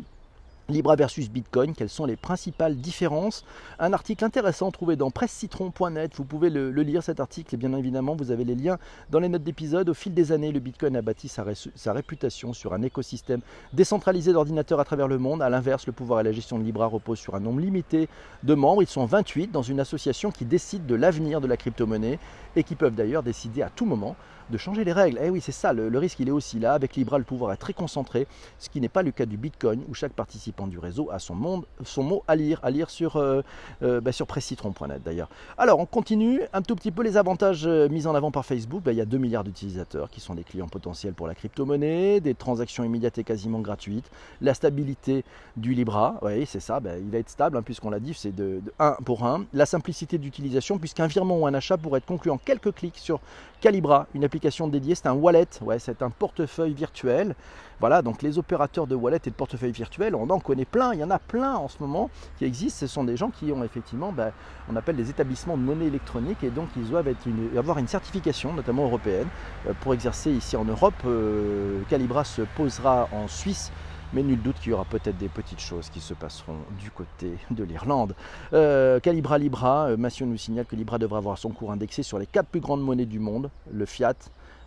Libra 0.70 0.96
versus 0.96 1.32
Bitcoin, 1.32 1.74
quelles 1.74 1.90
sont 1.90 2.06
les 2.06 2.16
principales 2.16 2.76
différences? 2.76 3.44
Un 3.80 3.92
article 3.92 4.24
intéressant 4.24 4.70
trouvé 4.70 4.96
dans 4.96 5.10
pressecitron.net, 5.10 6.12
vous 6.16 6.26
pouvez 6.26 6.52
le, 6.52 6.70
lire 6.70 7.02
cet 7.02 7.20
article 7.20 7.56
et 7.56 7.58
bien 7.58 7.74
évidemment 7.74 8.16
vous 8.16 8.30
avez 8.30 8.44
les 8.44 8.54
liens 8.54 8.78
dans 9.10 9.20
les 9.20 9.30
notes 9.30 9.44
d'épisode. 9.44 9.90
Au 9.90 9.94
fil 9.96 10.14
des 10.14 10.32
années, 10.32 10.52
le 10.52 10.60
Bitcoin 10.60 10.96
a 10.96 11.02
bâti 11.02 11.28
sa, 11.28 11.44
sa 11.76 11.94
réputation 11.94 12.54
sur 12.54 12.74
un 12.74 12.84
écosystème 12.84 13.42
décentralisé 13.74 14.32
d'ordinateurs 14.32 14.80
à 14.80 14.86
travers 14.86 15.08
le 15.08 15.18
monde. 15.18 15.42
A 15.42 15.50
l'inverse, 15.50 15.88
le 15.88 15.94
pouvoir 15.94 16.20
et 16.20 16.24
la 16.24 16.32
gestion 16.32 16.60
de 16.60 16.64
Libra 16.64 16.86
reposent 16.86 17.20
sur 17.20 17.36
un 17.36 17.40
nombre 17.40 17.62
limité 17.62 18.08
de 18.44 18.54
membres. 18.54 18.84
Ils 18.84 18.88
sont 18.88 19.06
28 19.06 19.52
dans 19.52 19.64
une 19.64 19.80
association 19.80 20.30
qui 20.30 20.46
décide 20.46 20.86
de 20.86 20.96
l'avenir 20.96 21.42
de 21.42 21.48
la 21.48 21.58
crypto-monnaie 21.58 22.20
et 22.56 22.64
qui 22.64 22.76
peuvent 22.76 22.96
d'ailleurs 22.96 23.24
décider 23.24 23.64
à 23.64 23.70
tout 23.70 23.86
moment 23.86 24.16
de 24.50 24.58
changer 24.58 24.84
les 24.84 24.94
règles. 24.94 25.20
Eh 25.24 25.30
oui, 25.30 25.42
c'est 25.42 25.52
ça, 25.52 25.74
le, 25.74 25.98
risque 25.98 26.20
il 26.20 26.28
est 26.28 26.32
aussi 26.32 26.60
là. 26.60 26.74
Avec 26.74 26.96
Libra, 26.96 27.18
le 27.18 27.24
pouvoir 27.24 27.54
est 27.54 27.58
très 27.58 27.74
concentré, 27.74 28.28
ce 28.58 28.70
qui 28.70 28.82
n'est 28.82 28.90
pas 28.90 29.04
le 29.04 29.12
cas 29.12 29.26
du 29.26 29.38
Bitcoin, 29.38 29.84
où 29.88 29.94
chaque 29.94 30.14
participant 30.14 30.68
du 30.68 30.80
réseau 30.80 31.10
a 31.12 31.20
son, 31.20 31.36
monde, 31.36 31.66
son 31.84 32.04
mot 32.04 32.24
à 32.28 32.36
lire, 32.36 32.60
à 32.64 32.72
lire 32.72 32.90
sur, 32.90 33.18
euh, 33.18 33.42
euh 33.84 34.02
bah, 34.02 34.12
presscitron.net 34.28 35.02
d'ailleurs. 35.04 35.30
Alors, 35.58 35.80
on 35.80 35.86
continue 35.86 36.42
un 36.54 36.62
tout 36.62 36.76
petit 36.76 36.92
peu 36.92 37.04
les 37.04 37.18
avantages 37.18 37.66
euh, 37.66 37.90
mis 37.90 38.08
en 38.08 38.16
avant 38.16 38.32
par 38.32 38.46
Facebook. 38.46 38.84
Bah, 38.84 38.92
il 38.92 38.98
y 38.98 39.02
a 39.02 39.06
2 39.06 39.18
milliards 39.18 39.44
d'utilisateurs 39.44 40.10
qui 40.10 40.20
sont 40.20 40.36
des 40.36 40.44
clients 40.44 40.68
potentiels 40.68 41.14
pour 41.14 41.28
la 41.28 41.36
crypto-monnaie, 41.36 42.20
des 42.20 42.36
transactions 42.36 42.84
immédiates 42.84 43.18
et 43.18 43.24
quasiment 43.24 43.60
gratuites, 43.60 44.10
la 44.42 44.54
stabilité 44.54 45.24
du 45.58 45.74
Libra, 45.74 46.20
oui, 46.22 46.46
c'est 46.46 46.60
ça, 46.60 46.80
bah, 46.80 46.98
il 46.98 47.10
va 47.10 47.18
être 47.18 47.30
stable, 47.30 47.58
hein, 47.58 47.62
puisqu'on 47.62 47.90
l'a 47.90 48.00
dit, 48.00 48.14
c'est 48.14 48.36
de, 48.36 48.62
de 48.64 48.74
1 48.80 48.98
pour 49.06 49.26
1, 49.26 49.46
la 49.54 49.66
simplicité 49.66 50.18
d'utilisation, 50.18 50.78
puisqu'un 50.78 51.08
virement 51.08 51.38
ou 51.38 51.48
un 51.48 51.54
achat 51.54 51.78
pourrait 51.78 52.00
être 52.00 52.06
conclu 52.06 52.32
en 52.32 52.38
quelques 52.38 52.74
clics 52.74 52.98
sur 52.98 53.20
Calibra, 53.62 54.08
une 54.14 54.24
application 54.24 54.39
dédiée, 54.68 54.96
c'est 54.96 55.08
un 55.08 55.14
wallet, 55.14 55.48
ouais, 55.62 55.80
c'est 55.80 56.02
un 56.02 56.10
portefeuille 56.10 56.74
virtuel. 56.74 57.36
Voilà, 57.80 58.02
donc 58.02 58.22
les 58.22 58.38
opérateurs 58.38 58.88
de 58.88 58.96
wallet 58.96 59.22
et 59.26 59.30
de 59.30 59.36
portefeuille 59.36 59.72
virtuel, 59.72 60.14
on 60.14 60.30
en 60.30 60.40
connaît 60.40 60.66
plein, 60.66 60.94
il 60.94 61.00
y 61.00 61.04
en 61.04 61.12
a 61.12 61.20
plein 61.20 61.56
en 61.56 61.70
ce 61.70 61.78
moment 61.80 62.10
qui 62.38 62.46
existent. 62.46 62.80
Ce 62.80 62.88
sont 62.88 63.06
des 63.06 63.16
gens 63.16 63.30
qui 63.30 63.52
ont 63.52 63.64
effectivement, 63.64 64.12
ben, 64.12 64.32
on 64.70 64.76
appelle 64.76 64.98
des 64.98 65.10
établissements 65.10 65.58
de 65.58 65.64
monnaie 65.64 65.86
électronique 65.86 66.44
et 66.44 66.50
donc 66.50 66.68
ils 66.76 66.90
doivent 66.90 67.08
être 67.08 67.28
avoir 67.58 67.78
une 67.78 67.88
certification, 67.88 68.54
notamment 68.54 68.84
européenne, 68.84 69.28
euh, 69.68 69.74
pour 69.82 69.94
exercer 69.94 70.32
ici 70.32 70.58
en 70.58 70.66
Europe. 70.66 70.94
Euh, 71.06 71.82
Calibra 71.90 72.24
se 72.26 72.42
posera 72.42 73.08
en 73.14 73.28
Suisse 73.28 73.72
mais 74.14 74.24
nul 74.24 74.42
doute 74.42 74.60
qu'il 74.60 74.72
y 74.72 74.74
aura 74.74 74.86
peut-être 74.86 75.18
des 75.18 75.30
petites 75.30 75.60
choses 75.60 75.90
qui 75.90 76.00
se 76.00 76.14
passeront 76.14 76.58
du 76.80 76.92
côté 76.92 77.34
de 77.52 77.64
l'Irlande. 77.64 78.16
Euh, 78.54 79.00
Calibra 79.00 79.38
Libra, 79.38 79.88
euh, 79.88 79.98
Massio 79.98 80.26
nous 80.26 80.38
signale 80.38 80.66
que 80.66 80.76
Libra 80.76 80.98
devra 80.98 81.18
avoir 81.18 81.38
son 81.38 81.50
cours 81.50 81.72
indexé 81.72 82.04
sur 82.04 82.20
les 82.20 82.26
quatre 82.26 82.48
plus 82.48 82.60
grandes 82.60 82.84
monnaies 82.84 83.06
du 83.06 83.20
monde, 83.20 83.50
le 83.72 83.86
fiat, 83.86 84.16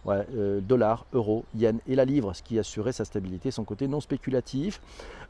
euh, 0.09 0.61
dollar, 0.61 1.07
euro, 1.13 1.45
yen 1.55 1.79
et 1.87 1.95
la 1.95 2.05
livre, 2.05 2.33
ce 2.33 2.43
qui 2.43 2.59
assurait 2.59 2.93
sa 2.93 3.05
stabilité, 3.05 3.51
son 3.51 3.65
côté 3.65 3.87
non 3.87 4.01
spéculatif. 4.01 4.81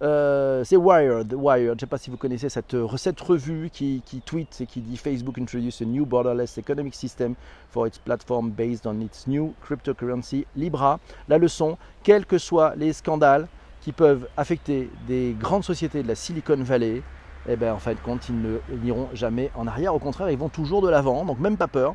c'est 0.01 0.77
Wired, 0.77 1.35
Wired, 1.35 1.69
je 1.69 1.75
ne 1.75 1.79
sais 1.81 1.87
pas 1.87 1.99
si 1.99 2.11
vous 2.11 2.17
connaissez 2.17 2.49
cette, 2.49 2.73
recette 2.73 3.21
revue 3.21 3.71
qui, 3.71 4.03
qui 4.05 4.21
tweet 4.21 4.61
et 4.61 4.67
qui 4.67 4.81
dit 4.81 4.97
Facebook 4.97 5.39
introduce 5.39 5.83
a 5.83 5.85
new 5.85 6.07
borderless 6.07 6.59
economic 6.59 6.95
system 6.95 7.35
for 7.71 7.87
its 7.87 7.99
platform 7.99 8.51
based 8.51 8.87
on 8.87 9.01
its 9.01 9.27
new 9.27 9.55
cryptocurrency 9.63 10.47
Libra. 10.57 10.99
La 11.29 11.39
leçon, 11.39 11.77
quels 12.03 12.25
que 12.25 12.39
soient 12.39 12.75
les 12.77 12.93
scandales, 12.93 13.49
qui 13.83 13.93
peuvent 13.93 14.29
affecter 14.37 14.91
des 15.07 15.37
grandes 15.39 15.65
sociétés 15.65 16.03
de 16.03 16.09
la 16.09 16.15
Silicon 16.15 16.57
Valley, 16.63 17.03
eh 17.49 17.57
bien, 17.57 17.75
en 17.75 17.79
fin 17.79 17.93
de 17.93 17.99
compte, 17.99 18.29
ils 18.29 18.81
n'iront 18.83 19.09
jamais 19.13 19.51
en 19.57 19.67
arrière. 19.67 19.95
Au 19.95 19.99
contraire, 19.99 20.31
ils 20.31 20.39
vont 20.39 20.49
toujours 20.49 20.81
de 20.81 20.89
l'avant. 20.89 21.25
Donc, 21.25 21.41
même 21.41 21.57
pas 21.57 21.67
peur. 21.67 21.95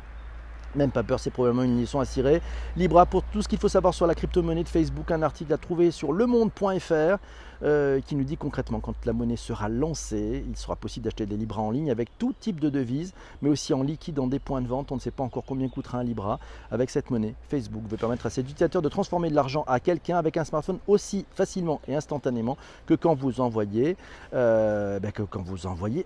Même 0.74 0.90
pas 0.90 1.02
peur, 1.02 1.18
c'est 1.18 1.30
probablement 1.30 1.62
une 1.62 1.80
leçon 1.80 1.98
à 1.98 2.04
cirer. 2.04 2.42
Libra, 2.76 3.06
pour 3.06 3.22
tout 3.22 3.40
ce 3.40 3.48
qu'il 3.48 3.58
faut 3.58 3.68
savoir 3.68 3.94
sur 3.94 4.06
la 4.06 4.14
crypto-monnaie 4.14 4.64
de 4.64 4.68
Facebook, 4.68 5.10
un 5.10 5.22
article 5.22 5.50
à 5.54 5.56
trouver 5.56 5.90
sur 5.90 6.12
lemonde.fr. 6.12 7.16
euh, 7.62 8.00
qui 8.00 8.16
nous 8.16 8.24
dit 8.24 8.36
concrètement 8.36 8.80
quand 8.80 8.94
la 9.04 9.12
monnaie 9.12 9.36
sera 9.36 9.68
lancée, 9.68 10.44
il 10.48 10.56
sera 10.56 10.76
possible 10.76 11.04
d'acheter 11.04 11.26
des 11.26 11.36
Libras 11.36 11.62
en 11.62 11.70
ligne 11.70 11.90
avec 11.90 12.16
tout 12.18 12.34
type 12.38 12.60
de 12.60 12.70
devises, 12.70 13.12
mais 13.42 13.48
aussi 13.48 13.74
en 13.74 13.82
liquide 13.82 14.14
dans 14.14 14.26
des 14.26 14.38
points 14.38 14.60
de 14.60 14.68
vente. 14.68 14.92
On 14.92 14.96
ne 14.96 15.00
sait 15.00 15.10
pas 15.10 15.22
encore 15.22 15.44
combien 15.44 15.68
coûtera 15.68 15.98
un 15.98 16.04
Libra. 16.04 16.38
Avec 16.70 16.90
cette 16.90 17.10
monnaie, 17.10 17.34
Facebook 17.48 17.82
veut 17.88 17.96
permettre 17.96 18.26
à 18.26 18.30
ses 18.30 18.42
utilisateurs 18.42 18.82
de 18.82 18.88
transformer 18.88 19.30
de 19.30 19.34
l'argent 19.34 19.64
à 19.66 19.80
quelqu'un 19.80 20.16
avec 20.16 20.36
un 20.36 20.44
smartphone 20.44 20.78
aussi 20.86 21.26
facilement 21.34 21.80
et 21.88 21.94
instantanément 21.94 22.56
que 22.86 22.94
quand 22.94 23.14
vous 23.14 23.40
envoyez, 23.40 23.96
euh, 24.34 24.98
ben, 25.00 25.12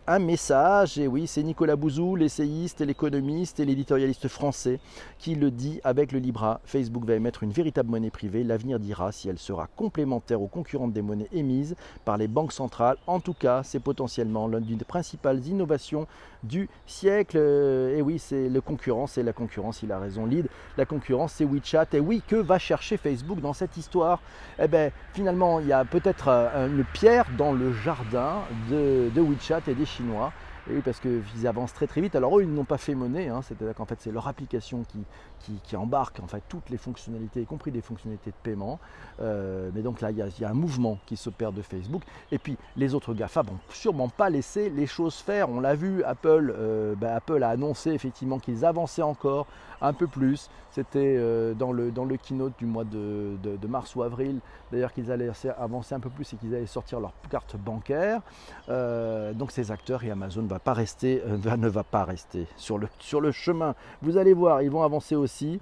un 0.06 0.18
message. 0.18 0.98
Et 0.98 1.06
oui, 1.06 1.26
c'est 1.26 1.42
Nicolas 1.42 1.76
Bouzou, 1.76 2.16
l'essayiste, 2.16 2.80
l'économiste 2.80 3.60
et 3.60 3.64
l'éditorialiste 3.64 4.28
français 4.28 4.80
qui 5.18 5.34
le 5.34 5.50
dit 5.50 5.80
avec 5.84 6.12
le 6.12 6.18
Libra. 6.18 6.60
Facebook 6.64 7.04
va 7.04 7.14
émettre 7.14 7.42
une 7.42 7.52
véritable 7.52 7.90
monnaie 7.90 8.10
privée. 8.10 8.44
L'avenir 8.44 8.78
dira 8.78 9.12
si 9.12 9.28
elle 9.28 9.38
sera 9.38 9.68
complémentaire 9.76 10.40
aux 10.42 10.48
concurrentes 10.48 10.92
des 10.92 11.02
monnaies 11.02 11.28
émises 11.42 11.74
par 12.04 12.16
les 12.16 12.28
banques 12.28 12.52
centrales. 12.52 12.96
En 13.06 13.20
tout 13.20 13.34
cas, 13.34 13.62
c'est 13.62 13.80
potentiellement 13.80 14.48
l'une 14.48 14.78
des 14.78 14.84
principales 14.84 15.40
innovations 15.46 16.06
du 16.42 16.68
siècle. 16.86 17.36
Et 17.96 18.02
oui, 18.02 18.18
c'est 18.18 18.48
le 18.48 18.60
concurrent, 18.60 19.06
c'est 19.06 19.22
la 19.22 19.32
concurrence, 19.32 19.82
il 19.82 19.92
a 19.92 19.98
raison. 19.98 20.26
Lead, 20.26 20.46
la 20.76 20.86
concurrence, 20.86 21.32
c'est 21.36 21.44
WeChat. 21.44 21.88
Et 21.92 22.00
oui, 22.00 22.22
que 22.26 22.36
va 22.36 22.58
chercher 22.58 22.96
Facebook 22.96 23.40
dans 23.40 23.52
cette 23.52 23.76
histoire? 23.76 24.20
Eh 24.58 24.68
bien, 24.68 24.90
finalement, 25.12 25.60
il 25.60 25.66
y 25.66 25.72
a 25.72 25.84
peut-être 25.84 26.28
euh, 26.28 26.68
une 26.68 26.84
pierre 26.84 27.26
dans 27.36 27.52
le 27.52 27.72
jardin 27.72 28.42
de, 28.70 29.10
de 29.14 29.20
WeChat 29.20 29.62
et 29.68 29.74
des 29.74 29.86
Chinois. 29.86 30.32
Et 30.70 30.74
oui, 30.74 30.82
parce 30.84 31.00
qu'ils 31.00 31.46
avancent 31.46 31.74
très 31.74 31.86
très 31.86 32.00
vite. 32.00 32.14
Alors 32.14 32.38
eux, 32.38 32.42
ils 32.42 32.52
n'ont 32.52 32.64
pas 32.64 32.78
fait 32.78 32.94
monnaie, 32.94 33.28
hein. 33.28 33.42
c'est-à-dire 33.42 33.74
qu'en 33.74 33.84
fait 33.84 34.00
c'est 34.00 34.12
leur 34.12 34.28
application 34.28 34.84
qui, 34.84 35.04
embarque 35.74 36.20
en 36.20 36.26
fait 36.26 36.42
toutes 36.48 36.70
les 36.70 36.76
fonctionnalités, 36.76 37.40
y 37.40 37.46
compris 37.46 37.72
des 37.72 37.80
fonctionnalités 37.80 38.30
de 38.30 38.36
paiement. 38.42 38.78
Euh, 39.20 39.70
mais 39.74 39.82
donc 39.82 40.00
là, 40.00 40.10
il 40.10 40.18
y, 40.18 40.44
a, 40.44 40.48
un 40.48 40.54
mouvement 40.54 40.98
qui 41.06 41.16
s'opère 41.16 41.50
de 41.50 41.62
Facebook. 41.62 42.02
Et 42.30 42.38
puis 42.38 42.56
les 42.76 42.94
autres 42.94 43.14
GAFA 43.14 43.42
vont 43.42 43.58
sûrement 43.70 44.08
pas 44.08 44.30
laisser 44.30 44.70
les 44.70 44.86
choses 44.86 45.16
faire. 45.16 45.48
On 45.48 45.60
l'a 45.60 45.74
vu, 45.74 46.04
Apple, 46.04 46.54
euh, 46.56 46.94
bah, 46.94 47.14
Apple 47.16 47.42
a 47.42 47.48
annoncé 47.48 47.90
effectivement 47.90 48.38
qu'ils 48.38 48.64
avançaient 48.64 49.02
encore 49.02 49.46
un 49.80 49.92
peu 49.92 50.06
plus. 50.06 50.48
C'était 50.70 51.16
euh, 51.18 51.54
dans, 51.54 51.72
le, 51.72 51.90
dans 51.90 52.04
le 52.04 52.16
keynote 52.16 52.52
du 52.58 52.66
mois 52.66 52.84
de, 52.84 53.36
de, 53.42 53.66
mars 53.66 53.96
ou 53.96 54.02
avril, 54.02 54.38
d'ailleurs 54.70 54.92
qu'ils 54.92 55.10
allaient 55.10 55.30
avancer 55.58 55.94
un 55.94 56.00
peu 56.00 56.10
plus 56.10 56.32
et 56.32 56.36
qu'ils 56.36 56.54
allaient 56.54 56.66
sortir 56.66 57.00
leur 57.00 57.12
carte 57.30 57.56
bancaire. 57.56 58.20
donc 58.68 59.50
ces 59.50 59.70
acteurs 59.70 60.04
et 60.04 60.10
Amazon 60.10 60.42
pas 60.58 60.72
rester, 60.72 61.22
euh, 61.26 61.56
ne 61.56 61.68
va 61.68 61.84
pas 61.84 62.04
rester 62.04 62.46
sur 62.56 62.78
le, 62.78 62.88
sur 62.98 63.20
le 63.20 63.32
chemin. 63.32 63.74
Vous 64.02 64.16
allez 64.16 64.34
voir, 64.34 64.62
ils 64.62 64.70
vont 64.70 64.82
avancer 64.82 65.14
aussi 65.14 65.60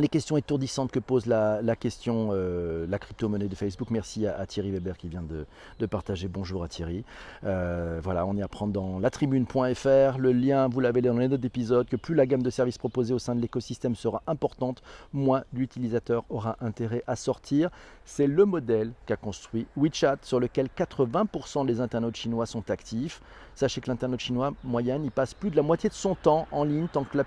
les 0.00 0.08
questions 0.08 0.36
étourdissantes 0.36 0.90
que 0.90 0.98
pose 0.98 1.26
la, 1.26 1.60
question, 1.76 2.30
euh, 2.32 2.86
la 2.88 2.98
crypto-monnaie 2.98 3.48
de 3.48 3.54
Facebook. 3.54 3.90
Merci 3.90 4.26
à, 4.26 4.44
Thierry 4.46 4.70
Weber 4.70 4.96
qui 4.96 5.08
vient 5.08 5.22
de, 5.22 5.86
partager. 5.86 6.28
Bonjour 6.28 6.62
à 6.62 6.68
Thierry. 6.68 7.04
Euh, 7.44 8.00
voilà, 8.02 8.26
on 8.26 8.34
y 8.36 8.42
apprend 8.42 8.66
dans 8.66 8.98
latribune.fr. 8.98 10.18
Le 10.18 10.32
lien, 10.32 10.68
vous 10.68 10.80
l'avez 10.80 11.02
dans 11.02 11.16
les 11.16 11.28
notes 11.28 11.40
d'épisode, 11.40 11.88
que 11.88 11.96
plus 11.96 12.14
la 12.14 12.26
gamme 12.26 12.42
de 12.42 12.50
services 12.50 12.78
proposés 12.78 13.14
au 13.14 13.18
sein 13.18 13.34
de 13.34 13.40
l'écosystème 13.40 13.94
sera 13.94 14.22
importante, 14.26 14.82
moins 15.12 15.42
l'utilisateur 15.52 16.24
aura 16.30 16.56
intérêt 16.60 17.02
à 17.06 17.16
sortir. 17.16 17.70
C'est 18.04 18.26
le 18.26 18.44
modèle 18.44 18.92
qu'a 19.06 19.16
construit 19.16 19.66
WeChat, 19.76 20.18
sur 20.22 20.40
lequel 20.40 20.68
80% 20.76 21.66
des 21.66 21.80
internautes 21.80 22.16
chinois 22.16 22.46
sont 22.46 22.70
actifs. 22.70 23.20
Sachez 23.60 23.82
que 23.82 23.90
l'internaute 23.90 24.20
chinois 24.20 24.54
moyenne, 24.64 25.04
il 25.04 25.10
passe 25.10 25.34
plus 25.34 25.50
de 25.50 25.56
la 25.56 25.60
moitié 25.60 25.90
de 25.90 25.94
son 25.94 26.14
temps 26.14 26.48
en 26.50 26.64
ligne 26.64 26.86
tant 26.90 27.04
que 27.04 27.18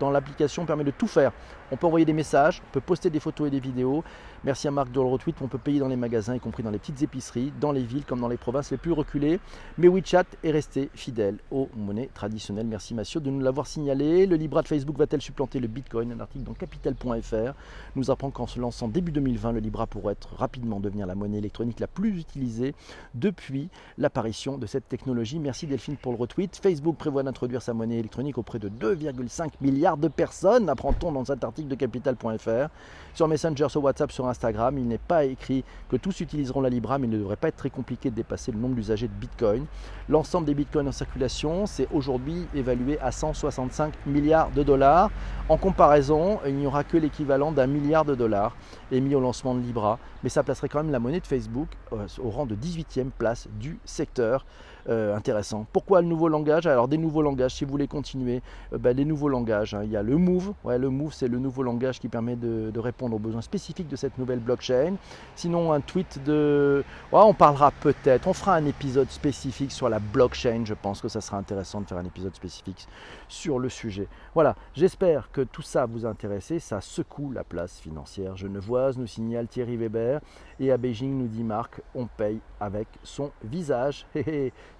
dans 0.00 0.10
l'application 0.10 0.64
permet 0.64 0.82
de 0.82 0.90
tout 0.90 1.06
faire. 1.06 1.30
On 1.70 1.76
peut 1.76 1.86
envoyer 1.86 2.06
des 2.06 2.14
messages, 2.14 2.62
on 2.70 2.72
peut 2.72 2.80
poster 2.80 3.10
des 3.10 3.20
photos 3.20 3.48
et 3.48 3.50
des 3.50 3.60
vidéos. 3.60 4.02
Merci 4.44 4.66
à 4.66 4.70
Marc 4.70 4.90
de 4.90 4.98
le. 4.98 5.42
On 5.42 5.48
peut 5.48 5.58
payer 5.58 5.78
dans 5.78 5.88
les 5.88 5.96
magasins, 5.96 6.34
y 6.34 6.40
compris 6.40 6.62
dans 6.62 6.70
les 6.70 6.78
petites 6.78 7.02
épiceries, 7.02 7.52
dans 7.60 7.72
les 7.72 7.82
villes 7.82 8.06
comme 8.06 8.20
dans 8.20 8.28
les 8.28 8.38
provinces 8.38 8.70
les 8.70 8.78
plus 8.78 8.92
reculées. 8.92 9.40
Mais 9.76 9.88
WeChat 9.88 10.24
est 10.42 10.50
resté 10.50 10.88
fidèle 10.94 11.36
aux 11.50 11.68
monnaies 11.76 12.08
traditionnelles. 12.14 12.66
Merci 12.66 12.94
Mathieu 12.94 13.20
de 13.20 13.28
nous 13.28 13.40
l'avoir 13.40 13.66
signalé. 13.66 14.24
Le 14.24 14.36
Libra 14.36 14.62
de 14.62 14.68
Facebook 14.68 14.96
va-t-elle 14.96 15.20
supplanter 15.20 15.60
le 15.60 15.68
Bitcoin? 15.68 16.12
Un 16.12 16.20
article 16.20 16.44
dans 16.44 16.54
capital.fr 16.54 17.52
nous 17.94 18.10
apprend 18.10 18.30
qu'en 18.30 18.46
se 18.46 18.58
lançant 18.58 18.88
début 18.88 19.12
2020, 19.12 19.52
le 19.52 19.60
Libra 19.60 19.86
pourrait 19.86 20.16
rapidement 20.34 20.80
devenir 20.80 21.06
la 21.06 21.14
monnaie 21.14 21.36
électronique 21.36 21.80
la 21.80 21.88
plus 21.88 22.18
utilisée 22.18 22.74
depuis 23.14 23.68
l'apparition 23.98 24.56
de 24.56 24.64
cette 24.64 24.88
technologie. 24.88 25.38
Merci 25.38 25.57
Delphine 25.66 25.96
pour 25.96 26.12
le 26.12 26.18
retweet. 26.18 26.58
Facebook 26.62 26.96
prévoit 26.96 27.22
d'introduire 27.22 27.62
sa 27.62 27.74
monnaie 27.74 27.98
électronique 27.98 28.38
auprès 28.38 28.58
de 28.58 28.68
2,5 28.68 29.50
milliards 29.60 29.96
de 29.96 30.08
personnes, 30.08 30.68
apprend-on 30.68 31.12
dans 31.12 31.24
cet 31.24 31.44
article 31.44 31.68
de 31.68 31.74
capital.fr. 31.74 32.68
Sur 33.14 33.28
Messenger, 33.28 33.66
sur 33.68 33.82
WhatsApp, 33.82 34.12
sur 34.12 34.26
Instagram, 34.28 34.78
il 34.78 34.86
n'est 34.86 34.98
pas 34.98 35.24
écrit 35.24 35.64
que 35.88 35.96
tous 35.96 36.20
utiliseront 36.20 36.60
la 36.60 36.68
Libra, 36.68 36.98
mais 36.98 37.06
il 37.06 37.10
ne 37.10 37.18
devrait 37.18 37.36
pas 37.36 37.48
être 37.48 37.56
très 37.56 37.70
compliqué 37.70 38.10
de 38.10 38.14
dépasser 38.14 38.52
le 38.52 38.58
nombre 38.58 38.74
d'usagers 38.74 39.08
de 39.08 39.12
Bitcoin. 39.12 39.66
L'ensemble 40.08 40.46
des 40.46 40.54
Bitcoins 40.54 40.88
en 40.88 40.92
circulation, 40.92 41.66
c'est 41.66 41.88
aujourd'hui 41.92 42.46
évalué 42.54 42.98
à 43.00 43.10
165 43.10 43.92
milliards 44.06 44.50
de 44.50 44.62
dollars. 44.62 45.10
En 45.48 45.56
comparaison, 45.56 46.38
il 46.46 46.54
n'y 46.54 46.66
aura 46.66 46.84
que 46.84 46.96
l'équivalent 46.96 47.52
d'un 47.52 47.66
milliard 47.66 48.04
de 48.04 48.14
dollars 48.14 48.56
émis 48.92 49.14
au 49.14 49.20
lancement 49.20 49.54
de 49.54 49.60
Libra, 49.60 49.98
mais 50.22 50.28
ça 50.28 50.42
placerait 50.42 50.68
quand 50.68 50.82
même 50.82 50.92
la 50.92 50.98
monnaie 50.98 51.20
de 51.20 51.26
Facebook 51.26 51.68
euh, 51.92 52.06
au 52.22 52.30
rang 52.30 52.46
de 52.46 52.54
18e 52.54 53.10
place 53.16 53.48
du 53.58 53.78
secteur. 53.84 54.44
Euh, 54.88 55.14
intéressant. 55.14 55.66
Pourquoi 55.70 56.00
le 56.00 56.08
nouveau 56.08 56.28
langage? 56.28 56.66
Alors 56.66 56.88
des 56.88 56.96
nouveaux 56.96 57.20
langages, 57.20 57.54
si 57.54 57.66
vous 57.66 57.70
voulez 57.70 57.88
continuer, 57.88 58.40
euh, 58.72 58.78
ben, 58.78 58.96
les 58.96 59.04
nouveaux 59.04 59.28
langages. 59.28 59.74
Hein. 59.74 59.82
Il 59.84 59.90
y 59.90 59.96
a 59.96 60.02
le 60.02 60.16
Move. 60.16 60.54
Ouais, 60.64 60.78
le 60.78 60.88
Move, 60.88 61.12
c'est 61.12 61.28
le 61.28 61.38
nouveau 61.38 61.62
langage 61.62 62.00
qui 62.00 62.08
permet 62.08 62.36
de, 62.36 62.72
répondre 62.78 63.16
aux 63.16 63.18
besoins 63.18 63.42
spécifiques 63.42 63.88
de 63.88 63.96
cette 63.96 64.16
nouvelle 64.16 64.38
blockchain. 64.38 64.94
Sinon, 65.34 65.72
un 65.72 65.80
tweet 65.80 66.22
de... 66.24 66.84
on 67.12 67.34
parlera 67.34 67.70
peut-être, 67.70 68.28
on 68.28 68.32
fera 68.32 68.54
un 68.54 68.64
épisode 68.64 69.10
spécifique 69.10 69.72
sur 69.72 69.90
la 69.90 69.98
blockchain. 69.98 70.62
Je 70.64 70.74
pense 70.74 71.02
que 71.02 71.08
ça 71.08 71.20
sera 71.20 71.36
intéressant 71.36 71.82
de 71.82 71.86
faire 71.86 71.98
un 71.98 72.04
épisode 72.04 72.34
spécifique 72.34 72.86
sur 73.26 73.58
le 73.58 73.68
sujet. 73.68 74.08
Voilà, 74.32 74.54
j'espère 74.74 75.30
que 75.32 75.42
tout 75.42 75.62
ça 75.62 75.84
vous 75.84 76.06
a 76.06 76.08
intéressé. 76.08 76.60
Ça 76.60 76.80
secoue 76.80 77.32
la 77.32 77.44
place 77.44 77.78
financière 77.80 78.36
genevoise, 78.36 78.96
nous 78.96 79.06
signale 79.06 79.48
Thierry 79.48 79.76
Weber. 79.76 80.20
Et 80.60 80.72
à 80.72 80.78
Beijing, 80.78 81.18
nous 81.18 81.28
dit 81.28 81.44
Marc, 81.44 81.82
on 81.94 82.06
paye 82.06 82.40
avec 82.60 82.88
son 83.02 83.32
visage. 83.44 84.06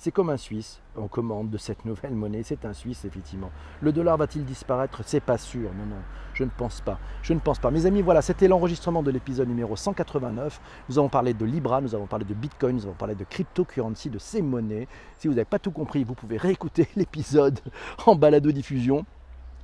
C'est 0.00 0.12
comme 0.12 0.30
un 0.30 0.36
Suisse, 0.36 0.80
on 0.96 1.08
commande 1.08 1.50
de 1.50 1.58
cette 1.58 1.84
nouvelle 1.84 2.14
monnaie. 2.14 2.44
C'est 2.44 2.64
un 2.64 2.72
Suisse, 2.72 3.04
effectivement. 3.04 3.50
Le 3.80 3.90
dollar 3.90 4.16
va-t-il 4.16 4.44
disparaître? 4.44 5.02
C'est 5.04 5.18
pas 5.18 5.38
sûr. 5.38 5.70
Non, 5.74 5.86
non, 5.86 6.02
je 6.34 6.44
ne 6.44 6.50
pense 6.50 6.80
pas. 6.80 7.00
Je 7.20 7.32
ne 7.32 7.40
pense 7.40 7.58
pas. 7.58 7.72
Mes 7.72 7.84
amis, 7.84 8.00
voilà, 8.00 8.22
c'était 8.22 8.46
l'enregistrement 8.46 9.02
de 9.02 9.10
l'épisode 9.10 9.48
numéro 9.48 9.74
189. 9.74 10.60
Nous 10.88 11.00
avons 11.00 11.08
parlé 11.08 11.34
de 11.34 11.44
Libra, 11.44 11.80
nous 11.80 11.96
avons 11.96 12.06
parlé 12.06 12.24
de 12.24 12.32
Bitcoin, 12.32 12.76
nous 12.76 12.84
avons 12.84 12.94
parlé 12.94 13.16
de 13.16 13.24
cryptocurrency, 13.24 14.08
de 14.08 14.18
ces 14.18 14.40
monnaies. 14.40 14.86
Si 15.18 15.26
vous 15.26 15.34
n'avez 15.34 15.44
pas 15.44 15.58
tout 15.58 15.72
compris, 15.72 16.04
vous 16.04 16.14
pouvez 16.14 16.36
réécouter 16.36 16.86
l'épisode 16.96 17.58
en 18.06 18.14
balado-diffusion 18.14 19.04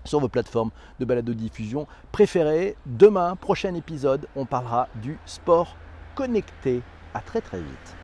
sur 0.04 0.18
vos 0.18 0.28
plateformes 0.28 0.70
de 0.98 1.04
balado-diffusion 1.04 1.86
préférées. 2.10 2.76
Demain, 2.86 3.36
prochain 3.36 3.72
épisode, 3.74 4.26
on 4.34 4.46
parlera 4.46 4.88
du 4.96 5.16
sport 5.26 5.76
connecté. 6.16 6.82
À 7.14 7.20
très 7.20 7.40
très 7.40 7.58
vite. 7.58 7.92